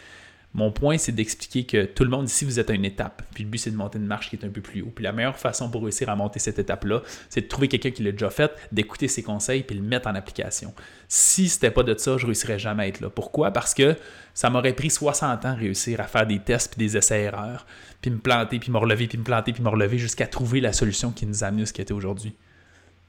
Mon 0.56 0.70
point, 0.70 0.99
c'est 0.99 1.11
d'expliquer 1.11 1.64
que 1.64 1.84
tout 1.84 2.04
le 2.04 2.11
monde 2.11 2.28
ici, 2.28 2.44
vous 2.44 2.61
êtes 2.61 2.70
à 2.70 2.75
une 2.75 2.84
étape. 2.84 3.25
Puis 3.34 3.42
le 3.42 3.50
but, 3.50 3.58
c'est 3.58 3.73
de 3.73 3.76
monter 3.76 3.99
une 3.99 4.06
marche 4.06 4.30
qui 4.30 4.37
est 4.37 4.44
un 4.44 4.49
peu 4.49 4.61
plus 4.61 4.82
haut. 4.82 4.92
Puis 4.94 5.02
la 5.02 5.11
meilleure 5.11 5.37
façon 5.37 5.68
pour 5.68 5.82
réussir 5.82 6.08
à 6.08 6.14
monter 6.14 6.38
cette 6.38 6.61
étape-là, 6.61 7.02
c'est 7.28 7.40
de 7.40 7.49
trouver 7.49 7.66
quelqu'un 7.66 7.90
qui 7.90 8.04
l'a 8.04 8.12
déjà 8.12 8.30
fait, 8.30 8.52
d'écouter 8.70 9.08
ses 9.08 9.25
conseils, 9.25 9.64
puis 9.64 9.76
le 9.76 9.82
mettre 9.82 10.06
en 10.06 10.14
application. 10.14 10.73
Si 11.08 11.49
c'était 11.49 11.73
pas 11.73 11.82
de 11.82 11.99
ça, 11.99 12.18
je 12.18 12.26
réussirais 12.26 12.61
jamais 12.61 12.84
à 12.84 12.87
être 12.87 13.00
là. 13.00 13.11
Pourquoi? 13.11 13.50
Parce 13.50 13.75
que 13.75 13.96
ça 14.32 14.49
m'aurait 14.49 14.75
pris 14.75 14.90
60 14.90 15.44
ans 15.44 15.56
réussir 15.56 16.00
à 16.00 16.04
faire 16.04 16.26
des 16.26 16.38
tests, 16.38 16.76
puis 16.76 16.87
des 16.87 16.96
essais-erreurs, 16.96 17.66
puis 18.00 18.12
me 18.12 18.18
planter, 18.18 18.61
puis 18.61 18.70
me 18.70 18.78
relever, 18.78 19.08
puis 19.08 19.18
me 19.18 19.25
planter, 19.25 19.52
puis 19.52 19.62
me 19.62 19.68
relever, 19.68 19.99
jusqu'à 19.99 20.28
trouver 20.28 20.61
la 20.61 20.73
solution 20.73 21.11
qui 21.11 21.26
nous 21.26 21.42
a 21.42 21.49
à 21.49 21.66
ce 21.66 21.73
qui 21.73 21.80
était 21.80 21.92
aujourd'hui. 21.92 22.32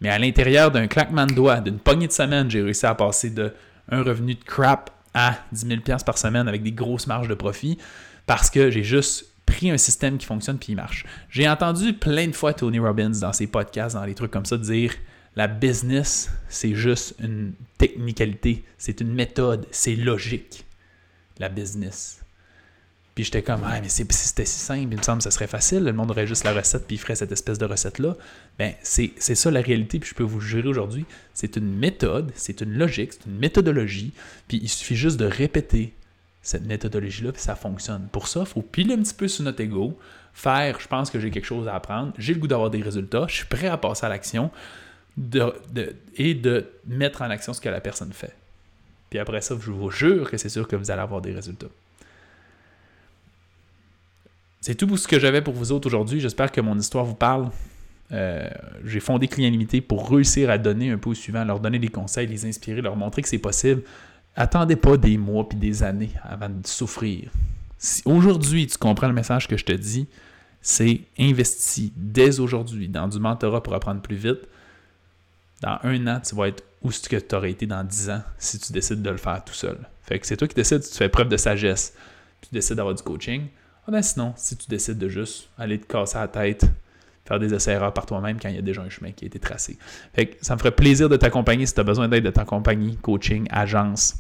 Mais 0.02 0.10
à 0.10 0.18
l'intérieur 0.18 0.72
d'un 0.72 0.88
claquement 0.88 1.28
de 1.28 1.34
doigts, 1.34 1.62
d'une 1.62 1.78
poignée 1.78 2.08
de 2.08 2.12
semaine, 2.12 2.50
j'ai 2.50 2.64
réussi 2.64 2.88
à 2.88 2.96
passer 2.96 3.30
de 3.30 3.54
un 3.90 4.02
revenu 4.02 4.34
de 4.34 4.44
crap 4.44 4.90
à 5.16 5.40
10 5.52 5.68
000 5.68 6.00
par 6.06 6.20
semaine 6.20 6.48
avec 6.48 6.62
des 6.62 6.72
grosses 6.72 7.08
marges 7.08 7.28
de 7.28 7.34
profit 7.34 7.80
parce 8.28 8.52
que 8.52 8.70
j'ai 8.70 8.84
juste 8.84 9.32
pris 9.48 9.72
un 9.72 9.78
système 9.78 10.18
qui 10.18 10.26
fonctionne 10.26 10.60
puis 10.60 10.74
il 10.74 10.76
marche. 10.76 11.06
J'ai 11.30 11.48
entendu 11.50 11.94
plein 11.94 12.28
de 12.28 12.36
fois 12.36 12.54
Tony 12.54 12.78
Robbins 12.78 13.10
dans 13.10 13.34
ses 13.34 13.48
podcasts, 13.48 13.96
dans 13.96 14.06
les 14.06 14.14
trucs 14.14 14.32
comme 14.32 14.46
ça, 14.46 14.58
dire 14.58 14.94
la 15.36 15.48
business, 15.48 16.32
c'est 16.48 16.76
juste 16.76 17.16
une 17.20 17.54
technicalité, 17.78 18.64
c'est 18.78 19.02
une 19.02 19.14
méthode, 19.14 19.68
c'est 19.72 19.96
logique. 19.96 20.66
La 21.40 21.50
business. 21.50 22.25
Puis 23.16 23.24
j'étais 23.24 23.42
comme, 23.42 23.62
ah, 23.66 23.80
mais 23.82 23.88
si 23.88 24.06
c'était 24.10 24.46
si 24.46 24.60
simple, 24.60 24.92
il 24.92 24.98
me 24.98 25.02
semble 25.02 25.20
que 25.20 25.24
ça 25.24 25.32
serait 25.32 25.48
facile, 25.48 25.86
le 25.86 25.94
monde 25.94 26.12
aurait 26.12 26.28
juste 26.28 26.44
la 26.44 26.52
recette 26.52 26.86
puis 26.86 26.98
il 26.98 27.00
ferait 27.00 27.16
cette 27.16 27.32
espèce 27.32 27.58
de 27.58 27.66
recette-là. 27.66 28.18
Ben, 28.60 28.74
c'est 28.84 29.18
ça 29.18 29.50
la 29.50 29.62
réalité, 29.62 30.00
puis 30.00 30.10
je 30.10 30.16
peux 30.16 30.24
vous 30.24 30.42
jurer 30.42 30.68
aujourd'hui, 30.68 31.06
c'est 31.34 31.56
une 31.56 31.74
méthode, 31.78 32.34
c'est 32.36 32.60
une 32.60 32.78
logique, 32.78 33.14
c'est 33.14 33.26
une 33.26 33.38
méthodologie, 33.38 34.12
puis 34.50 34.60
il 34.62 34.68
suffit 34.68 34.98
juste 34.98 35.18
de 35.18 35.26
répéter 35.26 35.94
cette 36.42 36.66
méthodologie-là, 36.66 37.32
puis 37.32 37.42
ça 37.42 37.56
fonctionne. 37.56 38.10
Pour 38.12 38.28
ça, 38.28 38.42
il 38.42 38.46
faut 38.48 38.62
piler 38.62 38.96
un 38.96 39.02
petit 39.02 39.14
peu 39.14 39.30
sur 39.30 39.46
notre 39.46 39.62
ego, 39.62 39.98
faire, 40.34 40.82
je 40.82 40.88
pense 40.90 41.10
que 41.10 41.18
j'ai 41.18 41.32
quelque 41.32 41.46
chose 41.46 41.70
à 41.70 41.76
apprendre, 41.76 42.12
j'ai 42.18 42.34
le 42.34 42.42
goût 42.42 42.48
d'avoir 42.48 42.70
des 42.70 42.82
résultats, 42.82 43.28
je 43.30 43.36
suis 43.36 43.46
prêt 43.46 43.68
à 43.68 43.78
passer 43.78 44.06
à 44.06 44.10
l'action 44.10 44.52
et 46.18 46.34
de 46.34 46.66
mettre 46.86 47.22
en 47.22 47.30
action 47.30 47.54
ce 47.54 47.62
que 47.62 47.70
la 47.70 47.80
personne 47.80 48.12
fait. 48.12 48.36
Puis 49.10 49.20
après 49.20 49.40
ça, 49.40 49.56
je 49.58 49.72
vous 49.72 49.90
jure 49.90 50.30
que 50.30 50.36
c'est 50.36 50.50
sûr 50.50 50.68
que 50.68 50.76
vous 50.76 50.92
allez 50.92 51.02
avoir 51.02 51.22
des 51.22 51.32
résultats. 51.32 51.70
C'est 54.66 54.74
tout 54.74 54.98
ce 54.98 55.08
que 55.08 55.20
j'avais 55.20 55.44
pour 55.44 55.54
vous 55.54 55.72
autres 55.72 55.86
aujourd'hui. 55.86 56.20
J'espère 56.20 56.52
que 56.52 56.60
mon 56.60 56.76
histoire 56.76 57.06
vous 57.06 57.14
parle. 57.14 57.52
Euh, 58.12 58.50
j'ai 58.84 59.00
fondé 59.00 59.28
Client 59.28 59.52
Limité 59.52 59.80
pour 59.80 60.10
réussir 60.10 60.50
à 60.50 60.58
donner 60.58 60.90
un 60.90 60.98
peu 60.98 61.12
au 61.12 61.14
suivant, 61.14 61.46
leur 61.46 61.60
donner 61.60 61.78
des 61.78 61.90
conseils, 61.90 62.26
les 62.26 62.48
inspirer, 62.48 62.82
leur 62.82 62.96
montrer 62.96 63.22
que 63.22 63.28
c'est 63.28 63.38
possible. 63.38 63.84
Attendez 64.36 64.76
pas 64.76 64.98
des 64.98 65.20
mois 65.20 65.48
puis 65.48 65.56
des 65.56 65.84
années 65.84 66.10
avant 66.24 66.50
de 66.50 66.66
souffrir. 66.66 67.30
Si 67.78 68.02
aujourd'hui 68.06 68.66
tu 68.66 68.76
comprends 68.80 69.08
le 69.08 69.14
message 69.14 69.48
que 69.48 69.56
je 69.56 69.66
te 69.66 69.72
dis, 69.72 70.08
c'est 70.64 71.02
investi 71.20 71.94
dès 71.96 72.40
aujourd'hui 72.40 72.88
dans 72.88 73.08
du 73.08 73.20
mentorat 73.20 73.62
pour 73.62 73.76
apprendre 73.76 74.02
plus 74.02 74.16
vite. 74.16 74.50
Dans 75.62 75.78
un 75.84 76.08
an, 76.08 76.20
tu 76.28 76.34
vas 76.34 76.48
être 76.48 76.64
où 76.82 76.92
ce 76.92 77.08
que 77.08 77.18
tu 77.18 77.36
aurais 77.36 77.52
été 77.52 77.68
dans 77.68 77.84
dix 77.84 78.10
ans 78.10 78.24
si 78.40 78.58
tu 78.58 78.74
décides 78.74 79.04
de 79.04 79.12
le 79.12 79.18
faire 79.18 79.44
tout 79.46 79.54
seul. 79.54 79.78
Fait 80.02 80.18
que 80.18 80.26
c'est 80.26 80.38
toi 80.38 80.48
qui 80.48 80.56
décides, 80.56 80.82
tu 80.82 80.98
fais 80.98 81.08
preuve 81.08 81.30
de 81.30 81.38
sagesse, 81.38 81.94
tu 82.42 82.50
décides 82.52 82.78
d'avoir 82.78 82.96
du 82.96 83.04
coaching. 83.04 83.44
Ah 83.88 83.92
ben 83.92 84.02
sinon, 84.02 84.34
si 84.36 84.58
tu 84.58 84.68
décides 84.68 84.98
de 84.98 85.08
juste 85.08 85.50
aller 85.60 85.80
te 85.80 85.86
casser 85.86 86.18
la 86.18 86.28
tête, 86.28 86.66
faire 87.24 87.40
des 87.40 87.54
essais-erreurs 87.54 87.94
par 87.94 88.06
toi-même 88.06 88.40
quand 88.40 88.50
il 88.50 88.56
y 88.56 88.60
a 88.60 88.64
déjà 88.64 88.82
un 88.82 88.90
chemin 88.90 89.12
qui 89.12 89.26
a 89.26 89.28
été 89.28 89.40
tracé. 89.40 89.78
Ça 90.42 90.56
me 90.56 90.60
ferait 90.60 90.72
plaisir 90.72 91.08
de 91.08 91.18
t'accompagner 91.18 91.66
si 91.66 91.74
tu 91.74 91.80
as 91.80 91.84
besoin 91.84 92.08
d'aide 92.08 92.24
de 92.24 92.32
ta 92.32 92.46
compagnie, 92.46 92.98
coaching, 92.98 93.48
agence, 93.52 94.16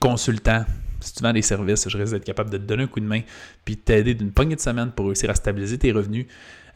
consultant. 0.00 0.64
Si 1.00 1.14
tu 1.14 1.22
vends 1.22 1.32
des 1.32 1.42
services, 1.42 1.88
je 1.88 1.98
risque 1.98 2.12
d'être 2.12 2.24
capable 2.24 2.50
de 2.50 2.56
te 2.56 2.62
donner 2.62 2.84
un 2.84 2.86
coup 2.86 3.00
de 3.00 3.06
main 3.06 3.20
puis 3.64 3.76
t'aider 3.76 4.14
d'une 4.14 4.32
poignée 4.32 4.56
de 4.56 4.60
semaines 4.60 4.90
pour 4.90 5.06
réussir 5.06 5.28
à 5.30 5.34
stabiliser 5.34 5.78
tes 5.78 5.92
revenus 5.92 6.26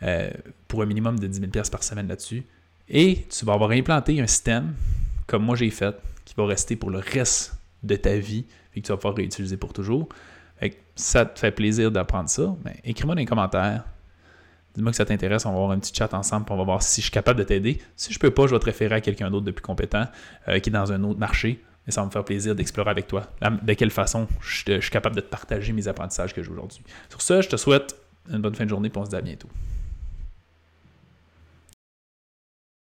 euh, 0.02 0.31
pour 0.69 0.83
un 0.83 0.87
minimum 0.87 1.19
de 1.19 1.26
10 1.26 1.40
000 1.40 1.50
par 1.71 1.83
semaine 1.83 2.09
là-dessus. 2.09 2.45
Et 2.88 3.26
tu 3.31 3.45
vas 3.47 3.54
avoir 3.54 3.71
implanté 3.71 4.21
un 4.21 4.26
système, 4.26 4.75
comme 5.26 5.45
moi 5.45 5.57
j'ai 5.57 5.71
fait, 5.71 5.97
qui 6.25 6.35
va 6.37 6.47
rester 6.47 6.76
pour 6.76 6.90
le 6.90 6.99
reste 6.99 7.57
de 7.83 7.97
ta 7.97 8.16
vie 8.16 8.45
et 8.75 8.81
que 8.81 8.87
tu 8.87 8.92
vas 8.92 8.97
pouvoir 8.97 9.16
réutiliser 9.16 9.57
pour 9.57 9.73
toujours 9.73 10.09
ça 10.95 11.25
te 11.25 11.38
fait 11.38 11.50
plaisir 11.50 11.90
d'apprendre 11.90 12.28
ça, 12.28 12.54
mais 12.64 12.76
écris-moi 12.85 13.14
dans 13.14 13.21
les 13.21 13.26
commentaires. 13.26 13.85
Dis-moi 14.75 14.90
que 14.90 14.97
ça 14.97 15.04
t'intéresse, 15.04 15.45
on 15.45 15.50
va 15.50 15.57
avoir 15.57 15.71
un 15.73 15.78
petit 15.78 15.95
chat 15.95 16.12
ensemble, 16.14 16.47
puis 16.47 16.54
on 16.54 16.59
va 16.59 16.64
voir 16.64 16.83
si 16.83 17.00
je 17.00 17.07
suis 17.07 17.11
capable 17.11 17.38
de 17.38 17.45
t'aider. 17.45 17.81
Si 17.97 18.12
je 18.12 18.19
peux 18.19 18.31
pas, 18.31 18.47
je 18.47 18.54
vais 18.54 18.59
te 18.59 18.64
référer 18.64 18.95
à 18.95 19.00
quelqu'un 19.00 19.31
d'autre 19.31 19.45
de 19.45 19.50
plus 19.50 19.62
compétent 19.62 20.07
euh, 20.49 20.59
qui 20.61 20.71
est 20.71 20.73
dans 20.73 20.92
un 20.92 21.02
autre 21.04 21.19
marché. 21.19 21.62
Et 21.87 21.90
ça 21.90 22.00
va 22.00 22.07
me 22.07 22.12
faire 22.12 22.25
plaisir 22.25 22.54
d'explorer 22.54 22.90
avec 22.90 23.09
toi 23.09 23.26
de 23.40 23.73
quelle 23.75 23.90
façon 23.90 24.28
je, 24.40 24.62
je, 24.66 24.81
suis 24.81 24.90
capable 24.90 25.16
de 25.16 25.21
te 25.21 25.28
partager 25.28 25.73
mes 25.73 25.88
apprentissages 25.88 26.33
que 26.33 26.42
j'ai 26.42 26.50
aujourd'hui. 26.50 26.83
Sur 27.11 27.21
ce, 27.21 27.42
je 27.42 27.49
te 27.49 27.57
souhaite 27.57 27.97
une 28.31 28.38
bonne 28.38 28.54
fin 28.54 28.64
de 28.64 28.71
journée 28.71 28.90
et 28.95 28.99
on 28.99 29.04
se 29.04 29.11
dit 29.11 29.16
à 29.16 29.21
bientôt. 29.21 29.49